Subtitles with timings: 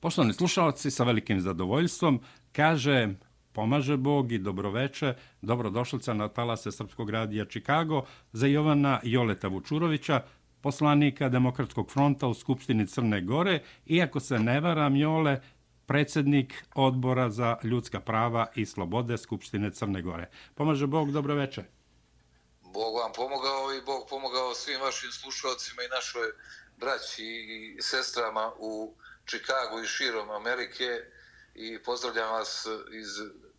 [0.00, 2.20] Poštovani slušalci, sa velikim zadovoljstvom
[2.52, 3.08] kaže
[3.52, 10.22] pomaže Bog i dobroveče, dobrodošlica na talase Srpskog radija Čikago za Jovana Joleta Vučurovića,
[10.60, 15.40] poslanika Demokratskog fronta u Skupštini Crne Gore, iako se ne varam Jole,
[15.86, 20.28] predsjednik odbora za ljudska prava i slobode Skupštine Crne Gore.
[20.54, 21.64] Pomaže Bog, dobroveče.
[22.62, 26.26] Bog vam pomogao i Bog pomogao svim vašim slušalcima i našoj
[26.76, 28.94] braći i sestrama u
[29.26, 30.88] Čikagu i širom Amerike
[31.54, 33.08] i pozdravljam vas iz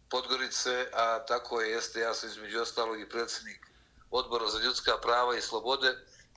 [0.09, 3.68] Podgorice, a tako je, jeste, ja sam između ostalog i predsjednik
[4.12, 5.90] odbora za ljudska prava i slobode,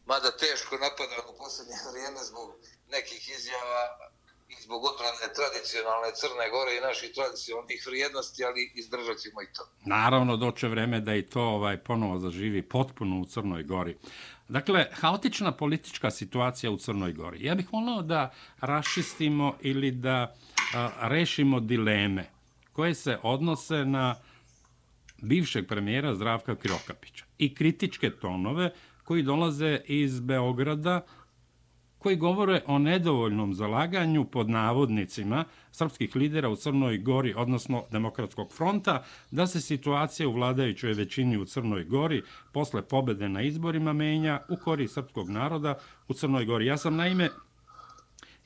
[0.07, 2.49] mada teško napadam u posljednje vrijeme zbog
[2.91, 3.83] nekih izjava
[4.49, 9.63] i zbog odbrane tradicionalne Crne Gore i naših tradicionalnih vrijednosti, ali izdržat ćemo i to.
[9.85, 13.97] Naravno, doće vreme da i to ovaj ponovo zaživi potpuno u Crnoj Gori.
[14.51, 17.45] Dakle, haotična politička situacija u Crnoj Gori.
[17.45, 20.35] Ja bih volao da rašistimo ili da
[20.75, 22.25] a, rešimo dileme
[22.73, 24.15] koje se odnose na
[25.23, 28.73] bivšeg premijera Zdravka Krokapića i kritičke tonove
[29.05, 31.01] koji dolaze iz Beograda,
[32.01, 39.05] koji govore o nedovoljnom zalaganju pod navodnicima srpskih lidera u Crnoj Gori, odnosno Demokratskog fronta,
[39.31, 44.57] da se situacija u vladajućoj većini u Crnoj Gori posle pobede na izborima menja u
[44.57, 45.79] kori srpskog naroda
[46.09, 46.67] u Crnoj Gori.
[46.67, 47.29] Ja sam naime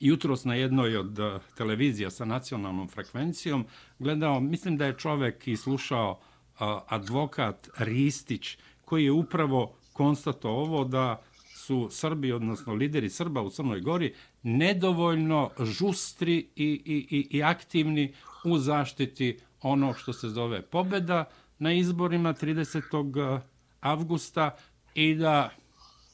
[0.00, 3.66] jutros na jednoj od e, televizija sa nacionalnom frekvencijom
[3.98, 10.84] gledao, mislim da je čovek i slušao e, advokat Ristić, koji je upravo konstato ovo
[10.84, 11.22] da
[11.66, 18.14] su Srbi, odnosno lideri Srba u Crnoj Gori, nedovoljno žustri i, i, i, i aktivni
[18.44, 21.24] u zaštiti ono što se zove pobeda
[21.58, 23.36] na izborima 30.
[23.36, 23.40] Eh,
[23.80, 24.56] avgusta
[24.94, 25.50] i da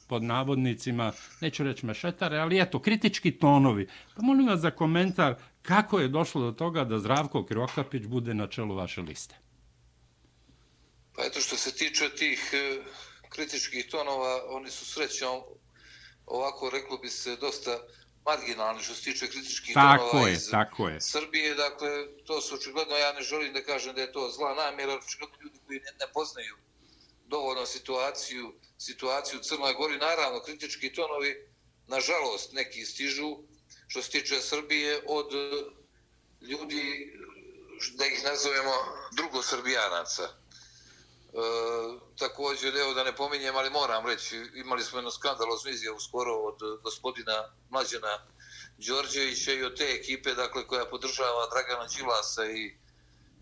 [0.09, 3.89] pod navodnicima, neću reći mešetare, ali eto, kritički tonovi.
[4.17, 8.47] Pa molim vas za komentar kako je došlo do toga da Zdravko Kirokapić bude na
[8.47, 9.35] čelu vaše liste.
[11.17, 15.43] Pa eto što se tiče tih eh, kritičkih tonova, oni su srećom,
[16.27, 17.79] ovako reklo bi se, dosta
[18.25, 21.01] marginalni što se tiče kritičkih tako tonova je, iz tako je.
[21.01, 21.55] Srbije.
[21.55, 21.91] Dakle,
[22.27, 25.59] to su očigledno, ja ne želim da kažem da je to zla namjera, očigledno ljudi
[25.67, 26.57] koji ne, ne poznaju
[27.27, 29.99] dovoljno situaciju, situaciju u Crnoj Gori.
[29.99, 31.49] Naravno, kritički tonovi,
[31.87, 33.37] nažalost, neki stižu
[33.89, 35.27] što se tiče Srbije od
[36.41, 37.13] ljudi,
[37.99, 38.73] da ih nazovemo
[39.17, 40.29] drugosrbijanaca.
[41.31, 46.35] E, također, evo da ne pominjem, ali moram reći, imali smo jedno skandalozno izjavu skoro
[46.35, 48.27] od gospodina Mlađana
[48.79, 52.77] Đorđevića i od te ekipe, dakle, koja podržava Dragana Đilasa i,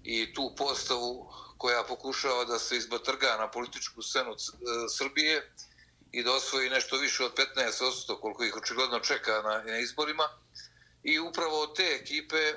[0.02, 4.36] i tu postavu koja pokušava da se izbatrga na političku scenu e,
[4.88, 5.52] Srbije
[6.12, 10.28] i da osvoji nešto više od 15% koliko ih očigledno čeka na, na izborima.
[11.02, 12.56] I upravo od te ekipe e,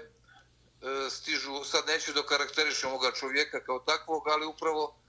[1.10, 5.01] stižu, sad neću da karakterišem ovoga čovjeka kao takvog, ali upravo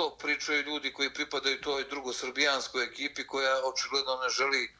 [0.00, 4.76] to pričaju ljudi koji pripadaju toj drugosrbijanskoj ekipi koja očigledno ne želi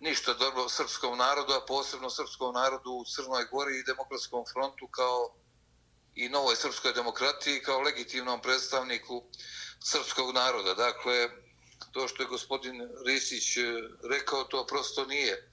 [0.00, 5.34] ništa dobro srpskom narodu, a posebno srpskom narodu u Crnoj Gori i demokratskom frontu kao
[6.14, 9.24] i novoj srpskoj demokratiji kao legitimnom predstavniku
[9.84, 10.74] srpskog naroda.
[10.74, 11.28] Dakle,
[11.92, 13.62] to što je gospodin Risić eh,
[14.10, 15.50] rekao, to prosto nije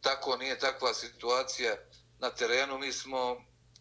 [0.00, 1.76] tako, nije takva situacija
[2.18, 2.78] na terenu.
[2.78, 3.36] Mi smo eh,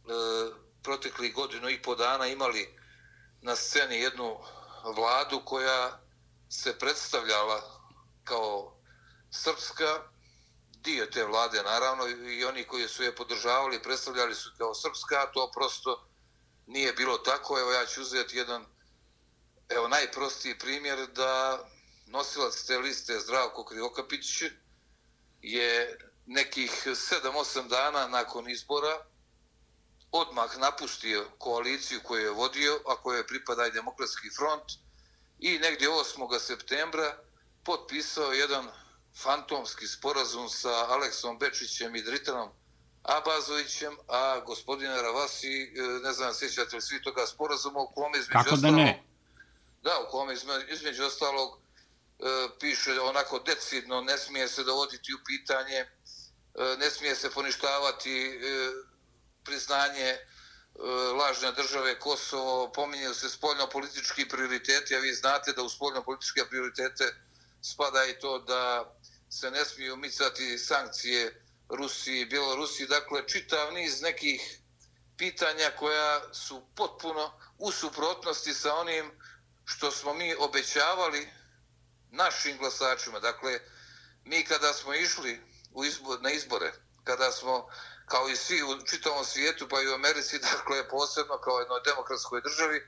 [0.10, 0.52] e,
[0.84, 2.84] protekli godinu i po dana imali
[3.42, 4.38] na sceni jednu
[4.84, 6.00] vladu koja
[6.50, 7.62] se predstavljala
[8.24, 8.78] kao
[9.32, 10.02] srpska,
[10.72, 15.52] dio te vlade naravno i oni koji su je podržavali predstavljali su kao srpska, to
[15.52, 16.08] prosto
[16.68, 17.60] nije bilo tako.
[17.60, 18.66] Evo ja ću uzeti jedan
[19.70, 21.64] evo najprostiji primjer da
[22.06, 24.42] nosilac te liste Zdravko Krivokapić
[25.42, 29.06] je nekih 7-8 dana nakon izbora
[30.14, 34.64] odmah napustio koaliciju koju je vodio, a koje je pripada i demokratski front,
[35.40, 36.40] i negdje 8.
[36.40, 37.18] septembra
[37.64, 38.68] potpisao jedan
[39.24, 42.50] fantomski sporazum sa Aleksom Bečićem i Dritanom
[43.04, 48.44] Abazovićem, a gospodine Ravasi, e, ne znam, sjećate li svi toga sporazuma u kome između
[48.44, 49.04] Kako da ne?
[49.82, 50.36] Da, u kome
[50.70, 52.24] između ostalog e,
[52.60, 55.88] piše onako decidno, ne smije se dovoditi u pitanje, e,
[56.78, 58.40] ne smije se poništavati
[59.46, 60.20] priznanje e,
[61.20, 67.16] lažne države Kosovo, pominje se spoljno-politički prioriteti, a vi znate da u spoljno-političke prioritete
[67.62, 68.94] spada i to da
[69.30, 74.60] se ne smiju micati sankcije Rusiji, i Bjelorusiji, dakle čitav niz nekih
[75.18, 79.12] pitanja koja su potpuno u suprotnosti sa onim
[79.66, 81.30] što smo mi obećavali
[82.12, 83.20] našim glasačima.
[83.20, 83.60] Dakle,
[84.26, 85.42] mi kada smo išli
[85.72, 86.74] u izbor, na izbore,
[87.04, 87.70] kada smo,
[88.14, 92.42] kao i svi u čitavom svijetu, pa i u Americi, dakle, posebno kao jednoj demokratskoj
[92.42, 92.88] državi,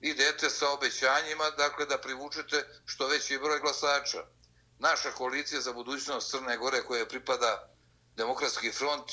[0.00, 4.24] idete sa obećanjima, dakle, da privučete što veći broj glasača.
[4.78, 7.68] Naša koalicija za budućnost Crne Gore, koja pripada
[8.16, 9.12] Demokratski front,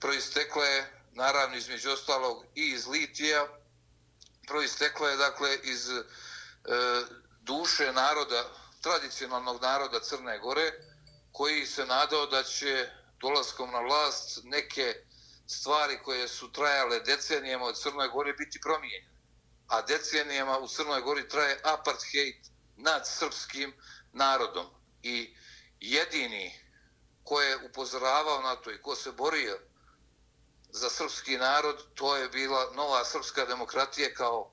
[0.00, 3.46] proistekla je, naravno, između ostalog, i iz Litija,
[4.48, 6.02] proistekla je, dakle, iz e,
[7.40, 8.44] duše naroda,
[8.80, 10.72] tradicionalnog naroda Crne Gore,
[11.32, 14.94] koji se nadao da će dolaskom na vlast neke
[15.46, 19.20] stvari koje su trajale decenijama od Crnoj Gori biti promijenjene.
[19.68, 22.36] A decenijama u Crnoj Gori traje apartheid
[22.76, 23.74] nad srpskim
[24.12, 24.66] narodom.
[25.02, 25.36] I
[25.80, 26.60] jedini
[27.24, 29.58] ko je upozoravao na to i ko se borio
[30.70, 34.52] za srpski narod, to je bila nova srpska demokratija kao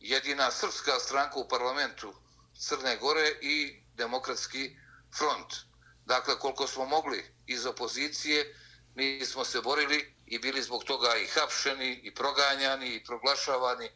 [0.00, 2.14] jedina srpska stranka u parlamentu
[2.58, 4.76] Crne Gore i demokratski
[5.18, 5.71] front.
[6.06, 8.54] Dakle, koliko smo mogli iz opozicije,
[8.94, 13.92] mi smo se borili i bili zbog toga i hapšeni, i proganjani, i proglašavani e,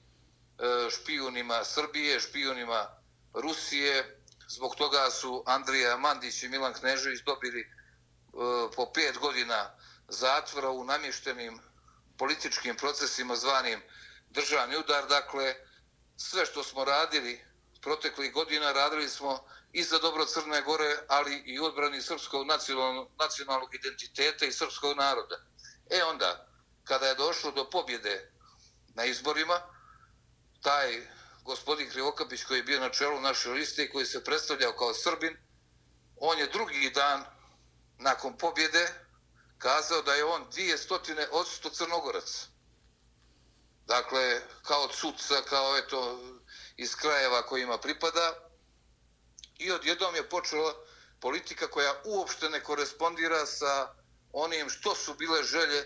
[0.90, 2.88] špijunima Srbije, špijunima
[3.34, 4.20] Rusije.
[4.48, 7.66] Zbog toga su Andrija Mandić i Milan Knežević dobili e,
[8.76, 9.70] po pet godina
[10.08, 11.60] zatvora u namještenim
[12.18, 13.82] političkim procesima zvanim
[14.30, 15.06] državni udar.
[15.08, 15.54] Dakle,
[16.16, 17.44] sve što smo radili
[17.82, 19.44] proteklih godina, radili smo
[19.76, 25.36] i za dobro Crne Gore, ali i odbrani srpskog nacionalnog, nacionalnog identiteta i srpskog naroda.
[25.90, 26.48] E onda,
[26.84, 28.32] kada je došlo do pobjede
[28.94, 29.60] na izborima,
[30.62, 31.06] taj
[31.44, 35.36] gospodin Krivokapić koji je bio na čelu naše liste i koji se predstavljao kao Srbin,
[36.16, 37.24] on je drugi dan
[37.98, 38.88] nakon pobjede
[39.58, 42.46] kazao da je on dvije stotine odsto Crnogorac.
[43.86, 46.20] Dakle, kao cuca, kao eto,
[46.76, 48.45] iz krajeva kojima pripada,
[49.58, 50.72] i odjednom je počela
[51.20, 53.94] politika koja uopšte ne korespondira sa
[54.32, 55.80] onim što su bile želje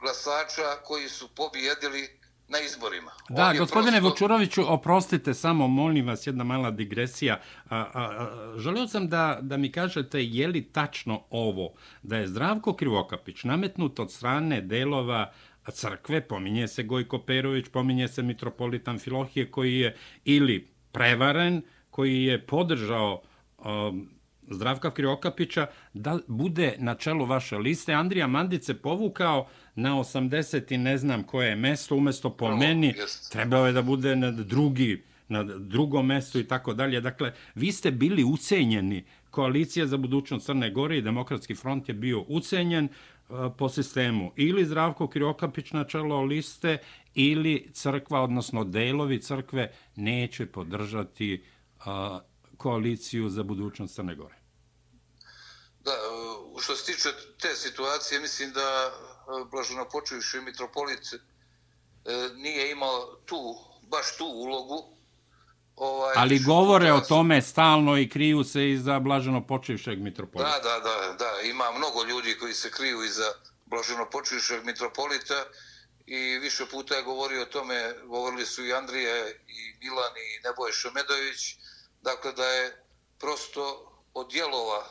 [0.00, 2.18] glasača koji su pobjedili
[2.48, 3.12] na izborima.
[3.28, 4.08] Da, gospodine prosto...
[4.08, 7.40] Vučuroviću, oprostite samo, molim vas, jedna mala digresija.
[7.68, 12.28] A, a, a, želio sam da, da mi kažete je li tačno ovo, da je
[12.28, 15.32] Zdravko Krivokapić nametnut od strane delova
[15.72, 21.62] crkve, pominje se Gojko Perović, pominje se Mitropolitan Filohije, koji je ili prevaren,
[21.98, 23.20] koji je podržao
[23.58, 24.08] um,
[24.50, 27.92] Zdravka Kriokapića da bude na čelu vaše liste.
[27.92, 32.94] Andrija Mandice povukao na 80 i ne znam koje je mesto, umjesto po Prvo, meni
[32.96, 33.32] jest.
[33.32, 37.00] trebao je da bude na drugi na drugom mestu i tako dalje.
[37.00, 39.04] Dakle, vi ste bili ucenjeni.
[39.30, 44.64] Koalicija za budućnost Crne Gore i Demokratski front je bio ucenjen uh, po sistemu ili
[44.64, 46.78] Zdravko Kriokapić na čelo liste
[47.14, 52.20] ili crkva, odnosno delovi crkve, neće podržati uh, a,
[52.56, 54.34] koaliciju za budućnost Crne Gore.
[55.80, 55.92] Da,
[56.60, 57.08] što se tiče
[57.40, 58.90] te situacije, mislim da
[59.50, 61.18] Blaženo počujuši mitropolit e,
[62.36, 64.98] nije imao tu, baš tu ulogu.
[65.76, 70.50] Ovaj, Ali govore o tome stalno i kriju se iza Blaženo počujušeg mitropolita.
[70.50, 73.32] Da, da, da, da, ima mnogo ljudi koji se kriju iza
[73.66, 75.44] Blaženo počujušeg mitropolita
[76.08, 80.72] i više puta je govorio o tome, govorili su i Andrije i Milan i Neboje
[80.72, 81.56] Šomedović,
[82.00, 82.84] dakle da je
[83.18, 84.84] prosto od dijelova,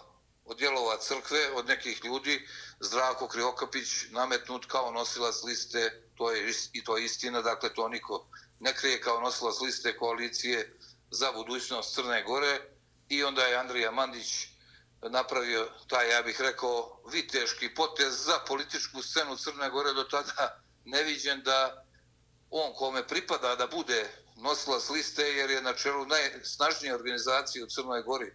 [0.45, 2.47] od dijelova crkve, od nekih ljudi,
[2.79, 8.27] Zdravko Kriokapić nametnut kao nosilac liste, to je i to je istina, dakle to niko
[8.59, 10.77] ne krije kao nosilac liste koalicije
[11.11, 12.59] za budućnost Crne Gore.
[13.09, 14.47] I onda je Andrija Mandić
[15.01, 21.41] napravio taj, ja bih rekao, viteški potez za političku scenu Crne Gore do tada neviđen
[21.43, 21.85] da
[22.49, 27.67] on kome pripada da bude nosila s liste jer je na čelu najsnažnije organizacije u
[27.67, 28.33] Crnoj Gori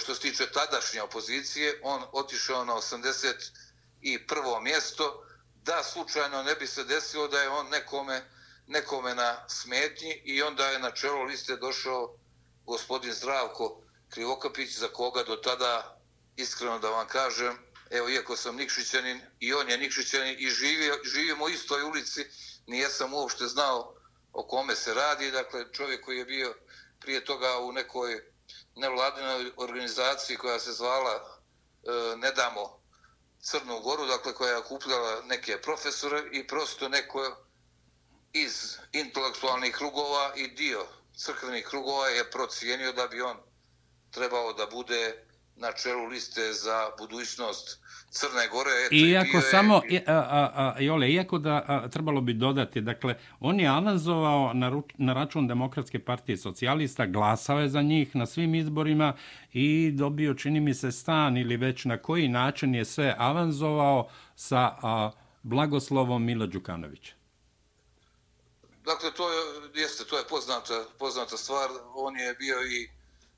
[0.00, 4.62] što se tiče tadašnje opozicije, on otišao na 81.
[4.62, 5.22] mjesto
[5.54, 8.24] da slučajno ne bi se desilo da je on nekome,
[8.66, 12.18] nekome na smetnji i onda je na čelo liste došao
[12.66, 16.00] gospodin Zdravko Krivokapić za koga do tada
[16.36, 21.44] iskreno da vam kažem evo iako sam Nikšićanin i on je Nikšićanin i živio, živimo
[21.44, 22.26] u istoj ulici
[22.66, 23.94] nijesam uopšte znao
[24.32, 25.30] o kome se radi.
[25.30, 26.54] Dakle, čovjek koji je bio
[27.00, 28.22] prije toga u nekoj
[28.74, 32.82] nevladinoj organizaciji koja se zvala e, Ne damo
[33.40, 37.36] Crnu Goru, dakle koja je okupljala neke profesore i prosto neko
[38.32, 43.36] iz intelektualnih krugova i dio crkvenih krugova je procijenio da bi on
[44.10, 45.25] trebao da bude
[45.56, 48.70] na čelu liste za budućnost Crne Gore.
[48.86, 50.04] Eto, iako samo, je...
[50.06, 54.68] a, a, a, Jole, iako da a, trebalo bi dodati, dakle, on je avanzovao na,
[54.68, 59.12] ruč, na račun Demokratske partije socijalista, glasao je za njih na svim izborima
[59.52, 64.76] i dobio, čini mi se, stan ili već na koji način je sve avanzovao sa
[64.82, 65.10] a,
[65.42, 67.14] blagoslovom Mila Đukanovića.
[68.84, 69.40] Dakle, to je,
[69.74, 71.70] jeste, to je poznata, poznata stvar.
[71.94, 72.88] On je bio i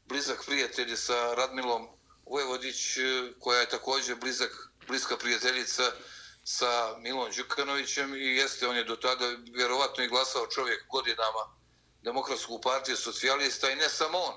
[0.09, 1.98] blizak prijatelj sa Radmilom
[2.30, 3.00] Vojvodić, e,
[3.40, 5.82] koja je također blizak, bliska prijateljica
[6.44, 11.58] sa Milom Đukanovićem i jeste, on je do tada vjerovatno i glasao čovjek godinama
[12.02, 14.35] Demokratsku partiju socijalista i ne samo on,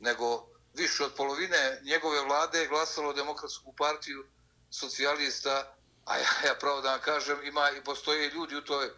[0.00, 4.24] nego više od polovine njegove vlade je glasalo Demokratsku partiju
[4.70, 8.90] socijalista, a ja, ja pravo da vam kažem, ima i postoje ljudi u toj,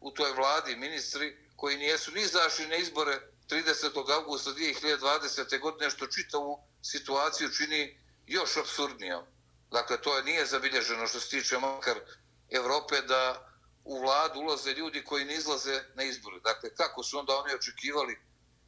[0.00, 4.12] u toj vladi, ministri, koji nijesu ni izašli na izbore 30.
[4.12, 5.60] augusta 2020.
[5.60, 9.24] godine, što čitavu situaciju čini još absurdnijom.
[9.70, 12.00] Dakle, to je nije zabilježeno što se tiče makar
[12.50, 13.50] Evrope da
[13.84, 16.40] u vladu ulaze ljudi koji ne izlaze na izbore.
[16.40, 18.18] Dakle, kako su onda oni očekivali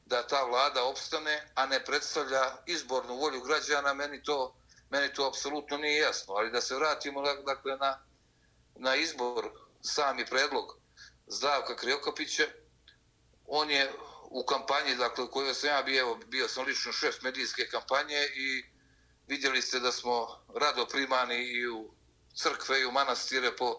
[0.07, 4.57] da ta vlada opstane, a ne predstavlja izbornu volju građana, meni to,
[4.91, 6.35] meni to apsolutno nije jasno.
[6.35, 8.05] Ali da se vratimo dakle, na,
[8.75, 9.51] na izbor,
[9.83, 10.77] sami predlog
[11.27, 12.45] Zdravka Kriokopića,
[13.47, 13.93] on je
[14.35, 18.65] u kampanji, dakle, koju kojoj sam ja bio, bio sam lično šest medijske kampanje i
[19.27, 21.95] vidjeli ste da smo rado primani i u
[22.35, 23.77] crkve i u manastire po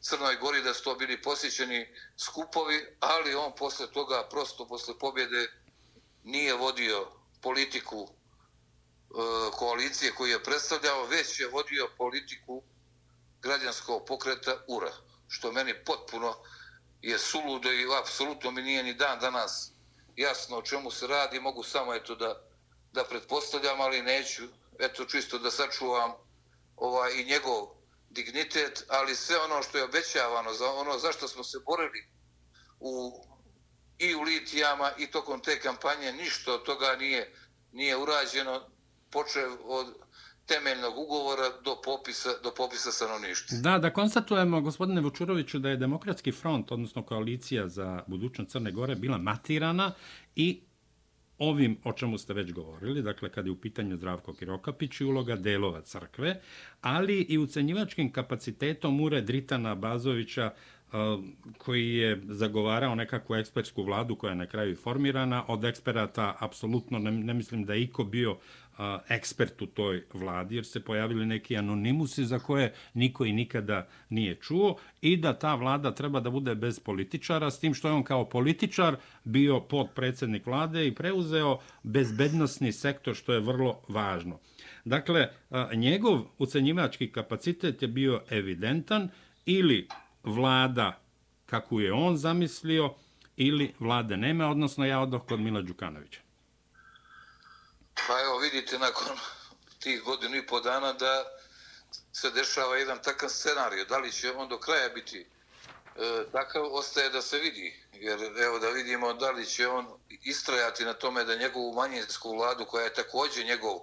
[0.00, 5.52] Crnoj Gori, da su to bili posjećeni skupovi, ali on posle toga, prosto posle pobjede,
[6.22, 7.08] nije vodio
[7.42, 8.10] politiku e,
[9.52, 12.62] koalicije koju je predstavljao, već je vodio politiku
[13.42, 14.92] građanskog pokreta URA,
[15.28, 16.34] što meni potpuno
[17.02, 19.73] je suludo i apsolutno mi nije ni dan danas
[20.16, 22.42] jasno o čemu se radi, mogu samo eto da,
[22.92, 24.42] da pretpostavljam, ali neću,
[24.78, 26.12] eto čisto da sačuvam
[26.76, 27.68] ovaj, i njegov
[28.10, 32.08] dignitet, ali sve ono što je obećavano, za ono zašto smo se borili
[32.80, 33.24] u,
[33.98, 37.34] i u litijama i tokom te kampanje, ništa od toga nije,
[37.72, 38.70] nije urađeno,
[39.10, 39.94] počeo od
[40.46, 43.58] temeljnog ugovora do popisa, do popisa stanovništva.
[43.58, 48.94] Da, da konstatujemo, gospodine Vučuroviću, da je Demokratski front, odnosno koalicija za budućnost Crne Gore,
[48.94, 49.92] bila matirana
[50.36, 50.60] i
[51.38, 55.36] ovim o čemu ste već govorili, dakle kad je u pitanju Zdravko Kirokapić i uloga
[55.36, 56.40] delova crkve,
[56.80, 60.52] ali i ucenjivačkim kapacitetom Ure Dritana Bazovića
[61.58, 65.44] koji je zagovarao nekakvu ekspertsku vladu koja je na kraju formirana.
[65.48, 68.38] Od eksperata apsolutno ne, ne mislim da je iko bio
[69.08, 74.34] ekspert u toj vladi, jer se pojavili neki anonimusi za koje niko i nikada nije
[74.34, 78.02] čuo i da ta vlada treba da bude bez političara, s tim što je on
[78.02, 84.38] kao političar bio podpredsednik vlade i preuzeo bezbednostni sektor, što je vrlo važno.
[84.84, 85.28] Dakle,
[85.74, 89.08] njegov ucenjivački kapacitet je bio evidentan
[89.46, 89.88] ili
[90.22, 91.00] vlada
[91.46, 92.94] kako je on zamislio
[93.36, 96.23] ili vlade nema, odnosno ja odoh kod Mila Đukanovića.
[97.94, 99.18] Pa evo vidite nakon
[99.80, 101.24] tih godinu i po dana da
[102.12, 103.84] se dešava jedan takav scenarij.
[103.84, 107.84] Da li će on do kraja biti e, takav, ostaje da se vidi.
[107.92, 112.64] Jer evo da vidimo da li će on istrajati na tome da njegovu manjinsku vladu,
[112.64, 113.78] koja je također njegov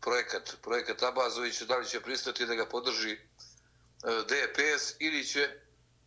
[0.00, 3.18] projekat, projekat Abazović, da li će pristati da ga podrži e,
[4.02, 5.50] DPS ili će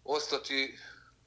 [0.03, 0.79] ostati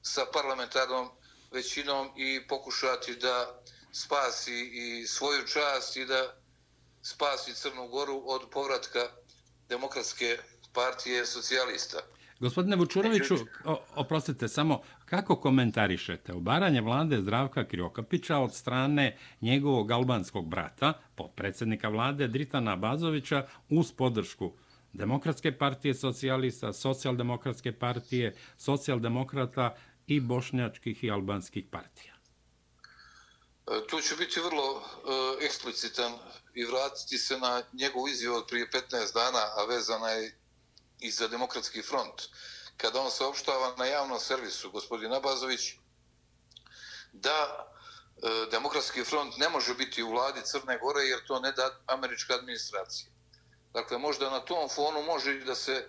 [0.03, 1.11] sa parlamentarnom
[1.51, 3.63] većinom i pokušati da
[3.97, 6.23] spasi i svoju čast i da
[7.03, 9.01] spasi Crnu Goru od povratka
[9.69, 10.39] demokratske
[10.73, 11.99] partije socijalista.
[12.41, 13.35] Gospodine Vučuroviću,
[13.95, 22.29] oprostite, samo kako komentarišete obaranje vlade Zdravka Kriokapića od strane njegovog albanskog brata, podpredsjednika vlade
[22.29, 24.53] Dritana Bazovića, uz podršku
[24.93, 29.75] Demokratske partije socijalista, socijaldemokratske partije, socijaldemokrata
[30.07, 32.16] i bošnjačkih i albanskih partija?
[33.67, 36.19] E, tu ću biti vrlo e, eksplicitan
[36.55, 40.39] i vratiti se na njegov izjav od prije 15 dana, a vezana je
[41.01, 42.23] i za demokratski front.
[42.77, 45.75] Kada on saopštava na javnom servisu, gospodin Abazović,
[47.13, 47.67] da
[48.17, 52.35] e, demokratski front ne može biti u vladi Crne Gore jer to ne da američka
[52.35, 53.11] administracija.
[53.73, 55.87] Dakle, možda na tom fonu može da se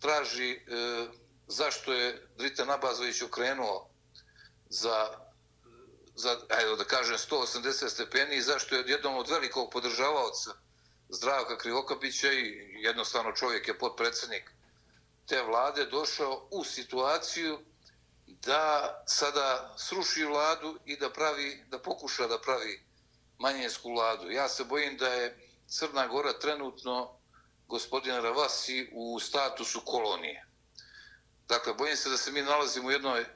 [0.00, 0.60] traži e,
[1.46, 3.90] zašto je Drita Abazović okrenuo
[4.68, 5.21] za,
[6.14, 10.50] za ajde, da kažem, 180 stepeni i zašto je jednom od velikog podržavaoca
[11.08, 14.50] Zdravka Krivokapića i jednostavno čovjek je podpredsednik
[15.26, 17.58] te vlade došao u situaciju
[18.26, 22.82] da sada sruši vladu i da pravi da pokuša da pravi
[23.38, 24.30] manjinsku vladu.
[24.30, 27.18] Ja se bojim da je Crna Gora trenutno
[27.68, 30.46] gospodina Ravasi u statusu kolonije.
[31.48, 33.26] Dakle, bojim se da se mi nalazimo u jednoj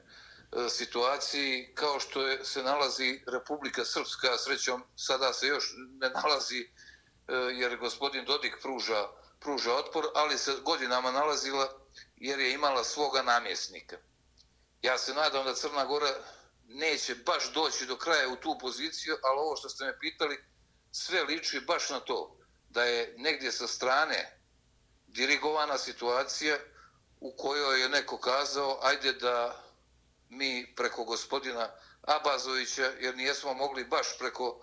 [0.57, 6.61] E, situaciji kao što je, se nalazi Republika Srpska, srećom sada se još ne nalazi
[6.61, 9.09] e, jer gospodin Dodik pruža,
[9.41, 11.69] pruža otpor, ali se godinama nalazila
[12.17, 13.97] jer je imala svoga namjesnika.
[14.83, 16.15] Ja se nadam da Crna Gora
[16.69, 20.45] neće baš doći do kraja u tu poziciju, ali ovo što ste me pitali,
[20.93, 24.39] sve liči baš na to da je negdje sa strane
[25.07, 26.59] dirigovana situacija
[27.21, 29.66] u kojoj je neko kazao ajde da
[30.29, 31.71] mi preko gospodina
[32.03, 34.61] Abazovića, jer nijesmo mogli baš preko,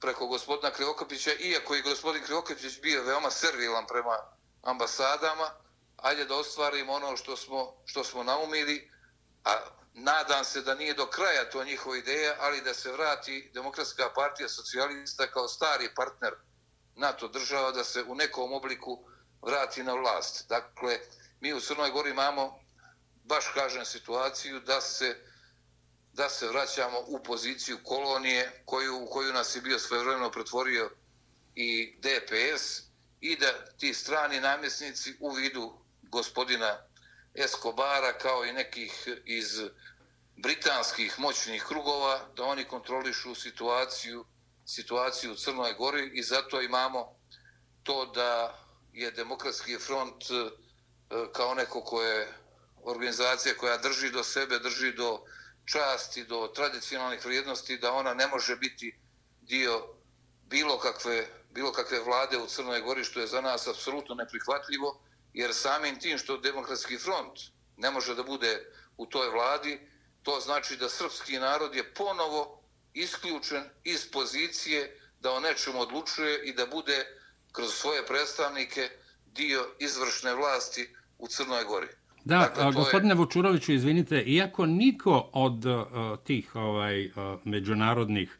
[0.00, 4.18] preko gospodina Krivokapića, iako je gospodin Krivokapić bio veoma servilan prema
[4.62, 5.50] ambasadama,
[5.96, 8.90] ajde da ostvarimo ono što smo, što smo naumili,
[9.44, 9.56] a
[9.94, 14.48] nadam se da nije do kraja to njihova ideja, ali da se vrati Demokratska partija
[14.48, 16.34] socijalista kao stari partner
[16.94, 19.04] NATO država, da se u nekom obliku
[19.42, 20.48] vrati na vlast.
[20.48, 20.98] Dakle,
[21.40, 22.60] mi u Crnoj Gori imamo,
[23.26, 25.16] baš kažem, situaciju da se
[26.12, 30.90] da se vraćamo u poziciju kolonije koju, u koju nas je bio svojevremeno pretvorio
[31.54, 32.82] i DPS
[33.20, 36.78] i da ti strani namjesnici u vidu gospodina
[37.34, 39.60] Escobara kao i nekih iz
[40.36, 44.24] britanskih moćnih krugova da oni kontrolišu situaciju
[44.66, 47.16] situaciju u Crnoj Gori i zato imamo
[47.82, 48.58] to da
[48.92, 50.50] je demokratski front e,
[51.32, 52.32] kao neko ko je
[52.86, 55.24] organizacija koja drži do sebe, drži do
[55.64, 58.98] časti, do tradicionalnih vrijednosti, da ona ne može biti
[59.40, 59.82] dio
[60.44, 65.02] bilo kakve, bilo kakve vlade u Crnoj Gori, što je za nas apsolutno neprihvatljivo,
[65.32, 67.40] jer samim tim što demokratski front
[67.76, 69.80] ne može da bude u toj vladi,
[70.22, 72.62] to znači da srpski narod je ponovo
[72.94, 77.06] isključen iz pozicije da o nečemu odlučuje i da bude
[77.52, 78.90] kroz svoje predstavnike
[79.26, 81.88] dio izvršne vlasti u Crnoj Gori.
[82.26, 83.14] Da, dakle, gospodine je...
[83.14, 85.84] Vučuroviću, izvinite, iako niko od uh,
[86.24, 87.12] tih ovaj uh,
[87.44, 88.38] međunarodnih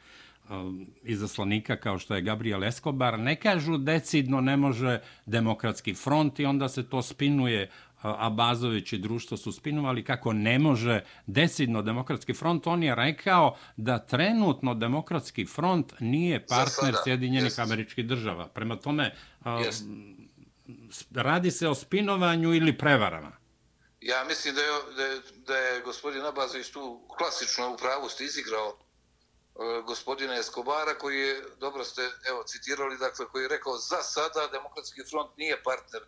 [0.50, 6.44] Um, izaslanika kao što je Gabriel Escobar ne kažu decidno ne može demokratski front i
[6.44, 7.70] onda se to spinuje
[8.02, 12.66] Abazović i društvo su spinovali kako ne može decidno demokratski front.
[12.66, 17.62] On je rekao da trenutno demokratski front nije partner Sjedinjenih yes.
[17.62, 18.48] američkih država.
[18.48, 19.84] Prema tome, yes.
[21.14, 23.45] radi se o spinovanju ili prevarama.
[24.06, 28.68] Ja mislim da je, da je, da je gospodin Abazović tu klasično u pravu izigrao
[28.68, 34.46] e, gospodina Escobara koji je, dobro ste evo, citirali, dakle, koji je rekao za sada
[34.46, 36.02] Demokratski front nije partner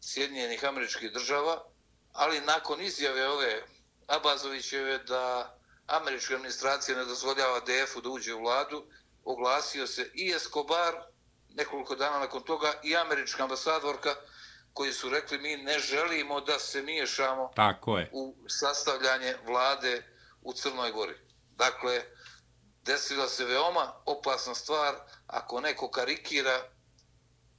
[0.00, 1.64] Sjedinjenih američkih država,
[2.12, 3.64] ali nakon izjave ove
[4.06, 8.84] Abazovićeve da američka administracija ne dozvoljava DF-u da uđe u vladu,
[9.24, 10.94] oglasio se i Escobar
[11.48, 14.14] nekoliko dana nakon toga i američka ambasadorka
[14.72, 18.10] koji su rekli mi ne želimo da se miješamo Tako je.
[18.12, 20.02] u sastavljanje vlade
[20.42, 21.14] u Crnoj Gori.
[21.56, 22.02] Dakle,
[22.82, 24.94] desila se veoma opasna stvar
[25.26, 26.68] ako neko karikira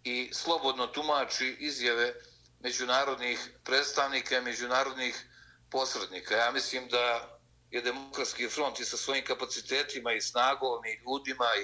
[0.03, 2.13] i slobodno tumači izjave
[2.59, 5.27] međunarodnih predstavnika i međunarodnih
[5.69, 6.35] posrednika.
[6.35, 7.37] Ja mislim da
[7.71, 11.63] je demokratski front i sa svojim kapacitetima i snagom i ljudima i,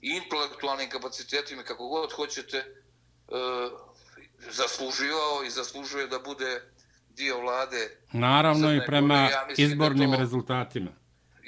[0.00, 2.64] i intelektualnim kapacitetima kako god hoćete e,
[4.38, 6.62] zasluživao i zaslužuje da bude
[7.08, 7.98] dio vlade.
[8.12, 10.90] Naravno i prema ja izbornim to, rezultatima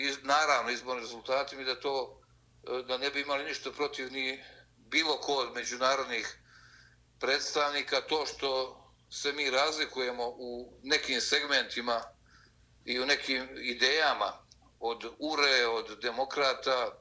[0.00, 2.20] iz, naravno izborni rezultati mi da to
[2.64, 4.42] e, da ne bi imali ništa protiv ni
[4.76, 6.38] bilo ko od međunarodnih
[7.18, 8.50] predstavnika to što
[9.11, 12.00] se mi razlikujemo u nekim segmentima
[12.85, 14.33] i u nekim idejama
[14.81, 16.92] od URE, od demokrata,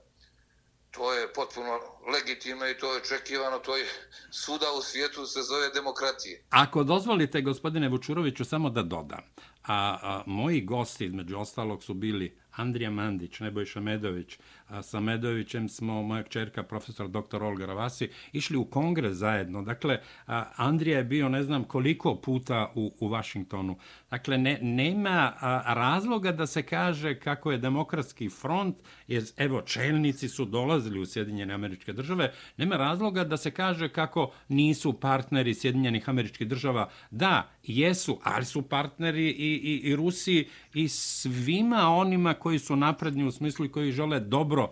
[0.91, 1.79] to je potpuno
[2.13, 3.85] legitimno i to je očekivano, to je
[4.31, 6.43] suda u svijetu se zove demokratije.
[6.49, 9.21] Ako dozvolite, gospodine Vučuroviću, samo da dodam.
[9.63, 14.37] A, a moji gosti, između ostalog, su bili Andrija Mandić, Nebojša Medović.
[14.67, 17.43] A sa Medovićem smo, moja čerka, profesor dr.
[17.43, 19.61] Olga Ravasi, išli u kongres zajedno.
[19.61, 23.77] Dakle, a, Andrija je bio ne znam koliko puta u, u Vašingtonu.
[24.11, 28.75] Dakle, ne, nema a, razloga da se kaže kako je demokratski front,
[29.07, 34.31] jer evo, čelnici su dolazili u Sjedinjene američke države, nema razloga da se kaže kako
[34.47, 36.89] nisu partneri Sjedinjenih američkih država.
[37.11, 43.27] Da, jesu, ali su partneri i, i, i Rusiji i svima onima koji su napredni
[43.27, 44.71] u smislu i koji žele dobro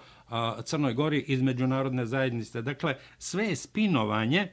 [0.63, 2.61] Crnoj Gori iz međunarodne zajednice.
[2.61, 4.51] Dakle, sve je spinovanje,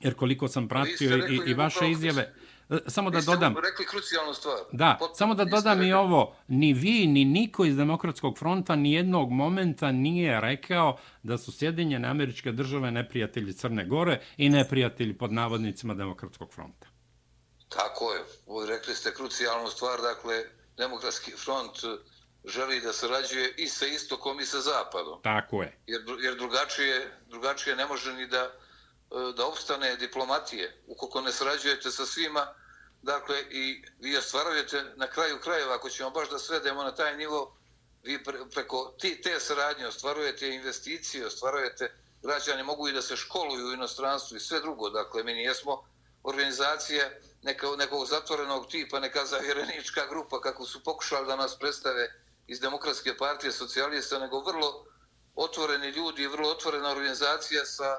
[0.00, 2.34] jer koliko sam pratio i, i vaše izjave,
[2.70, 3.54] E, samo da dodam...
[3.56, 4.56] rekli krucijalnu stvar.
[4.72, 5.92] Da, Potpuno samo da dodam i rekli.
[5.92, 11.52] ovo, ni vi, ni niko iz Demokratskog fronta ni jednog momenta nije rekao da su
[11.52, 16.86] Sjedinjene američke države neprijatelji Crne Gore i neprijatelji pod navodnicima Demokratskog fronta.
[17.68, 18.20] Tako je.
[18.68, 20.34] Rekli ste krucijalnu stvar, dakle,
[20.76, 22.00] Demokratski front
[22.44, 25.22] želi da sarađuje i sa istokom i sa zapadom.
[25.22, 25.78] Tako je.
[25.86, 30.82] Jer, jer drugačije, drugačije ne može ni da, eh, da opstane diplomatije.
[30.86, 32.54] Ukoliko ne sarađujete sa svima,
[33.02, 37.56] dakle, i vi ostvarujete na kraju krajeva, ako ćemo baš da svedemo na taj nivo,
[38.02, 43.66] vi pre, preko ti, te saradnje ostvarujete investicije, ostvarujete, građani mogu i da se školuju
[43.66, 44.90] u inostranstvu i sve drugo.
[44.90, 45.84] Dakle, mi nijesmo
[46.22, 47.10] organizacija
[47.42, 52.20] neka, nekog zatvorenog tipa, neka zavjerenička grupa, kako su pokušali da nas predstave
[52.50, 54.84] iz Demokratske partije socijalista, nego vrlo
[55.34, 57.90] otvoreni ljudi i vrlo otvorena organizacija sa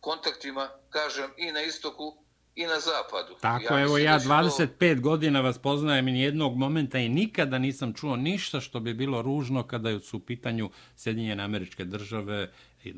[0.00, 2.16] kontaktima, kažem, i na istoku
[2.54, 3.34] i na zapadu.
[3.40, 7.08] Tako, ja evo ja da će to- 25 godina vas poznajem i nijednog momenta i
[7.08, 12.52] nikada nisam čuo ništa što bi bilo ružno kada su u pitanju Sjedinjene američke države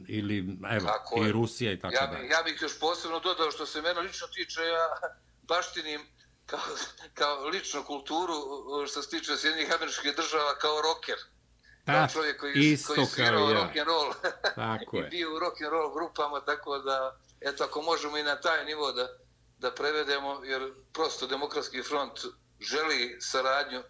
[0.08, 0.38] ili
[0.70, 1.32] evo, Tako i.
[1.32, 2.28] Rusija i tako ja, dalje.
[2.28, 5.10] ja bih još posebno dodao što se mene lično tiče, ja
[5.42, 6.00] baštinim
[6.50, 6.60] kao,
[7.14, 8.34] kao ličnu kulturu
[8.88, 11.16] što se tiče Sjedinjenih američkih država kao rocker.
[11.86, 13.54] kao Da, čovjek koji, isto koji kao svirao ja.
[13.54, 14.12] rock and roll
[14.54, 15.08] Tako i je.
[15.08, 18.92] bio u rock and roll grupama, tako da, eto, ako možemo i na taj nivo
[18.92, 19.08] da,
[19.58, 22.18] da prevedemo, jer prosto Demokratski front
[22.60, 23.82] želi saradnju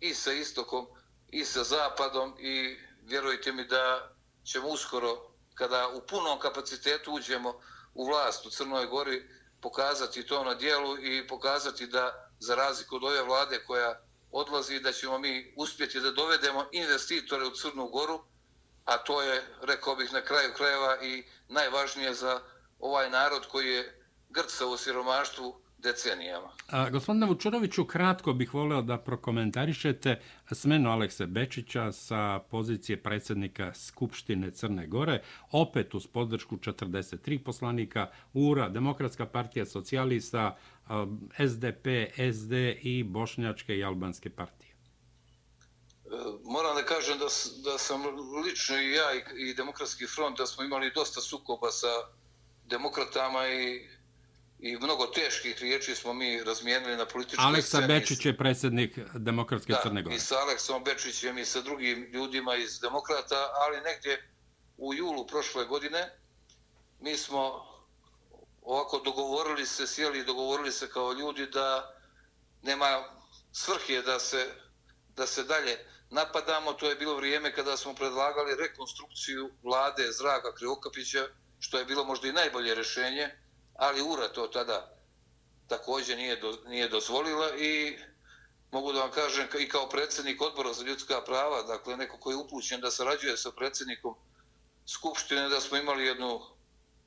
[0.00, 0.86] i sa istokom
[1.28, 4.10] i sa zapadom i vjerujte mi da
[4.44, 7.60] ćemo uskoro, kada u punom kapacitetu uđemo
[7.94, 13.04] u vlast u Crnoj Gori, pokazati to na dijelu i pokazati da, za razliku od
[13.04, 18.20] ove vlade koja odlazi, da ćemo mi uspjeti da dovedemo investitore u Crnu Goru,
[18.84, 22.40] a to je, rekao bih, na kraju krajeva i najvažnije za
[22.78, 26.48] ovaj narod koji je grca u siromaštvu decenijama.
[26.70, 30.20] A, gospodine Vučuroviću, kratko bih voleo da prokomentarišete
[30.52, 38.68] smenu Alekse Bečića sa pozicije predsjednika Skupštine Crne Gore, opet uz podršku 43 poslanika, URA,
[38.68, 41.06] Demokratska partija socijalista, a,
[41.48, 41.86] SDP,
[42.32, 44.68] SD i Bošnjačke i Albanske partije.
[44.68, 46.10] E,
[46.44, 47.24] Moram da kažem da,
[47.70, 48.02] da sam
[48.44, 51.88] lično i ja i, i Demokratski front, da smo imali dosta sukoba sa
[52.64, 53.88] demokratama i,
[54.60, 57.86] i mnogo teških riječi smo mi razmijenili na političkoj Aleksa sceni.
[57.86, 60.16] Bečić je predsjednik Demokratske da, Crne Gore.
[60.16, 64.30] i sa Aleksom Bečićem i sa drugim ljudima iz demokrata, ali negdje
[64.76, 66.10] u julu prošle godine
[67.00, 67.64] mi smo
[68.62, 71.94] ovako dogovorili se, sjeli i dogovorili se kao ljudi da
[72.62, 73.04] nema
[73.52, 74.46] svrhe da se,
[75.16, 75.78] da se dalje
[76.10, 76.72] napadamo.
[76.72, 81.26] To je bilo vrijeme kada smo predlagali rekonstrukciju vlade Zraka Krivokapića,
[81.60, 83.30] što je bilo možda i najbolje rješenje,
[83.78, 84.94] ali URA to tada
[85.68, 87.98] također nije, do, nije dozvolila i
[88.70, 92.38] mogu da vam kažem i kao predsjednik odbora za ljudska prava, dakle neko koji je
[92.38, 94.14] upućen da sarađuje sa predsjednikom
[94.86, 96.40] Skupštine, da smo imali jednu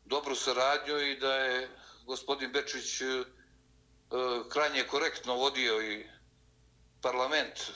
[0.06, 1.70] dobru saradnju i da je
[2.06, 3.24] gospodin Bečić e, e
[4.50, 6.06] krajnje korektno vodio i
[7.02, 7.72] parlament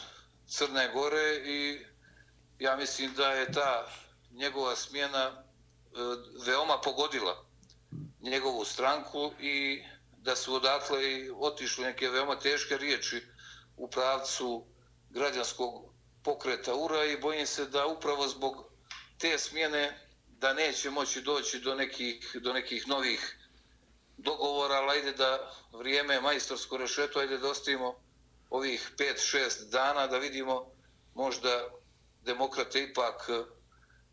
[0.47, 1.85] Crne Gore i
[2.59, 3.87] ja mislim da je ta
[4.31, 5.37] njegova smjena e,
[6.45, 7.44] veoma pogodila
[8.29, 9.83] njegovu stranku i
[10.17, 13.23] da su odatle i otišle neke veoma teške riječi
[13.77, 14.65] u pravcu
[15.09, 18.65] građanskog pokreta URA i bojim se da upravo zbog
[19.17, 23.37] te smjene da neće moći doći do nekih, do nekih novih
[24.17, 27.95] dogovora, ali ajde da vrijeme majstorsko rešeto, ajde da ostavimo
[28.49, 30.71] ovih 5-6 dana da vidimo
[31.13, 31.69] možda
[32.21, 33.29] demokrate ipak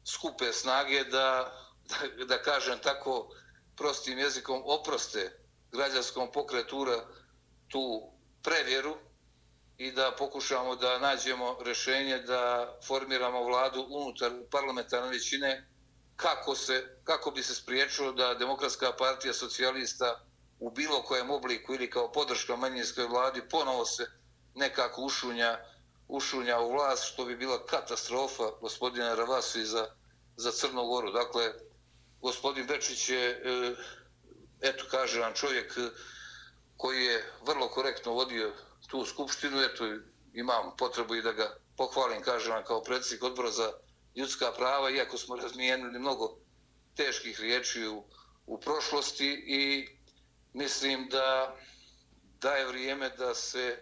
[0.05, 1.53] skupe snage da,
[1.89, 3.35] da, da kažem tako
[3.77, 5.39] prostim jezikom oproste
[5.73, 7.05] građanskom pokretura
[7.69, 8.03] tu
[8.43, 8.97] prevjeru
[9.79, 15.69] i da pokušamo da nađemo rešenje da formiramo vladu unutar parlamentarne većine
[16.17, 20.25] kako, se, kako bi se spriječilo da Demokratska partija socijalista
[20.61, 24.07] u bilo kojem obliku ili kao podrška manjinskoj vladi ponovo se
[24.55, 25.59] nekako ušunja,
[26.09, 29.87] ušunja u vlast, što bi bila katastrofa gospodina Ravasi za,
[30.37, 31.11] za Crnu Goru.
[31.13, 31.53] Dakle,
[32.23, 33.75] gospodin Bečić je, e,
[34.61, 35.91] eto kaže vam čovjek e,
[36.77, 38.53] koji je vrlo korektno vodio
[38.89, 39.85] tu skupštinu, eto
[40.35, 43.73] imam potrebu i da ga pohvalim, kažem vam, kao predsjednik odbora za
[44.17, 46.37] ljudska prava, iako smo razmijenili mnogo
[46.97, 48.05] teških riječi u,
[48.47, 49.89] u prošlosti i
[50.53, 51.57] mislim da
[52.43, 53.79] da je vrijeme da se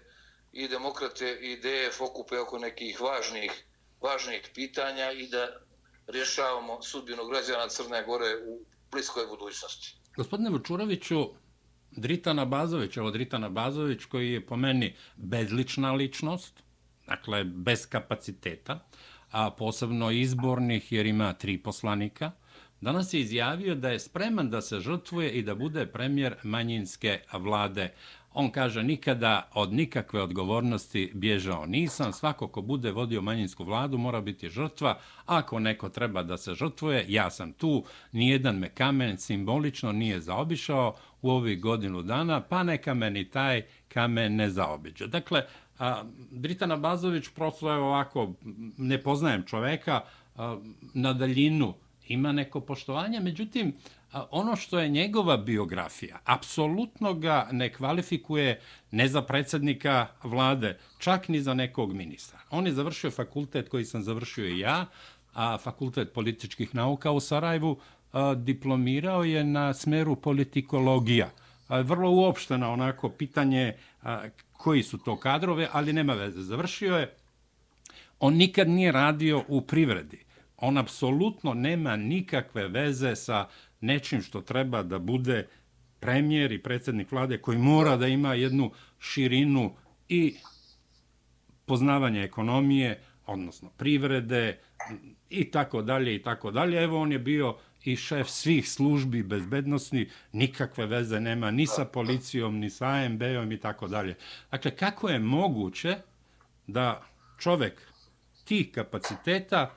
[0.52, 3.64] i demokrate i DF okupe oko nekih važnih,
[4.00, 5.60] važnih pitanja i da
[6.12, 9.96] rješavamo sudbinu građana Crne Gore u bliskoj budućnosti.
[10.16, 11.28] Gospodine Vučuroviću,
[11.90, 16.62] Dritana Bazović, evo Dritana Bazović koji je po meni bezlična ličnost,
[17.06, 18.88] dakle bez kapaciteta,
[19.30, 22.32] a posebno izbornih jer ima tri poslanika,
[22.80, 27.94] danas je izjavio da je spreman da se žrtvuje i da bude premijer manjinske vlade
[28.34, 32.12] On kaže, nikada od nikakve odgovornosti bježao nisam.
[32.12, 34.98] Svako ko bude vodio manjinsku vladu mora biti žrtva.
[35.26, 37.84] Ako neko treba da se žrtvuje, ja sam tu.
[38.12, 43.62] Nijedan me kamen simbolično nije zaobišao u ovih godinu dana, pa neka me ni taj
[43.88, 45.06] kamen ne zaobiđe.
[45.06, 45.42] Dakle,
[45.78, 48.32] a, Britana Bazović prosto je ovako,
[48.76, 50.00] ne poznajem čoveka,
[50.36, 50.58] a,
[50.94, 51.74] na daljinu
[52.08, 53.72] ima neko poštovanje, međutim,
[54.12, 61.40] ono što je njegova biografija, apsolutno ga ne kvalifikuje ne za predsjednika vlade, čak ni
[61.40, 62.38] za nekog ministra.
[62.50, 64.86] On je završio fakultet koji sam završio i ja,
[65.34, 67.80] a fakultet političkih nauka u Sarajevu,
[68.36, 71.30] diplomirao je na smeru politikologija.
[71.68, 73.74] Vrlo uopšteno onako pitanje
[74.52, 76.42] koji su to kadrove, ali nema veze.
[76.42, 77.14] Završio je.
[78.20, 80.24] On nikad nije radio u privredi.
[80.56, 83.48] On apsolutno nema nikakve veze sa
[83.80, 85.46] nečim što treba da bude
[86.00, 89.76] premijer i predsjednik vlade koji mora da ima jednu širinu
[90.08, 90.34] i
[91.66, 94.58] poznavanje ekonomije, odnosno privrede
[95.30, 96.82] i tako dalje i tako dalje.
[96.82, 102.58] Evo on je bio i šef svih službi bezbednostni, nikakve veze nema ni sa policijom,
[102.58, 104.14] ni sa AMB-om i tako dalje.
[104.50, 105.96] Dakle, kako je moguće
[106.66, 107.02] da
[107.38, 107.82] čovek
[108.44, 109.74] tih kapaciteta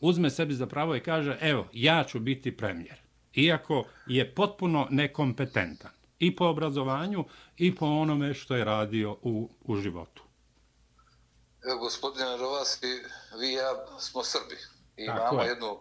[0.00, 3.07] uzme sebi za pravo i kaže, evo, ja ću biti premijer
[3.38, 7.24] iako je potpuno nekompetentan i po obrazovanju
[7.56, 10.22] i po onome što je radio u, u životu.
[11.64, 12.86] Evo, gospodine Rovasi,
[13.40, 14.56] vi i ja smo Srbi
[14.96, 15.48] i Tako imamo je.
[15.48, 15.80] jednu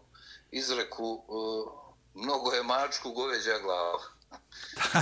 [0.51, 1.71] izreku uh,
[2.13, 3.99] mnogo je mačku goveđa glava.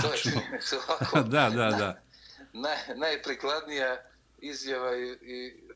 [0.02, 0.42] to je
[0.88, 2.02] ovako da, da, da.
[2.52, 3.96] Naj, najprikladnija
[4.38, 5.66] izjava i, i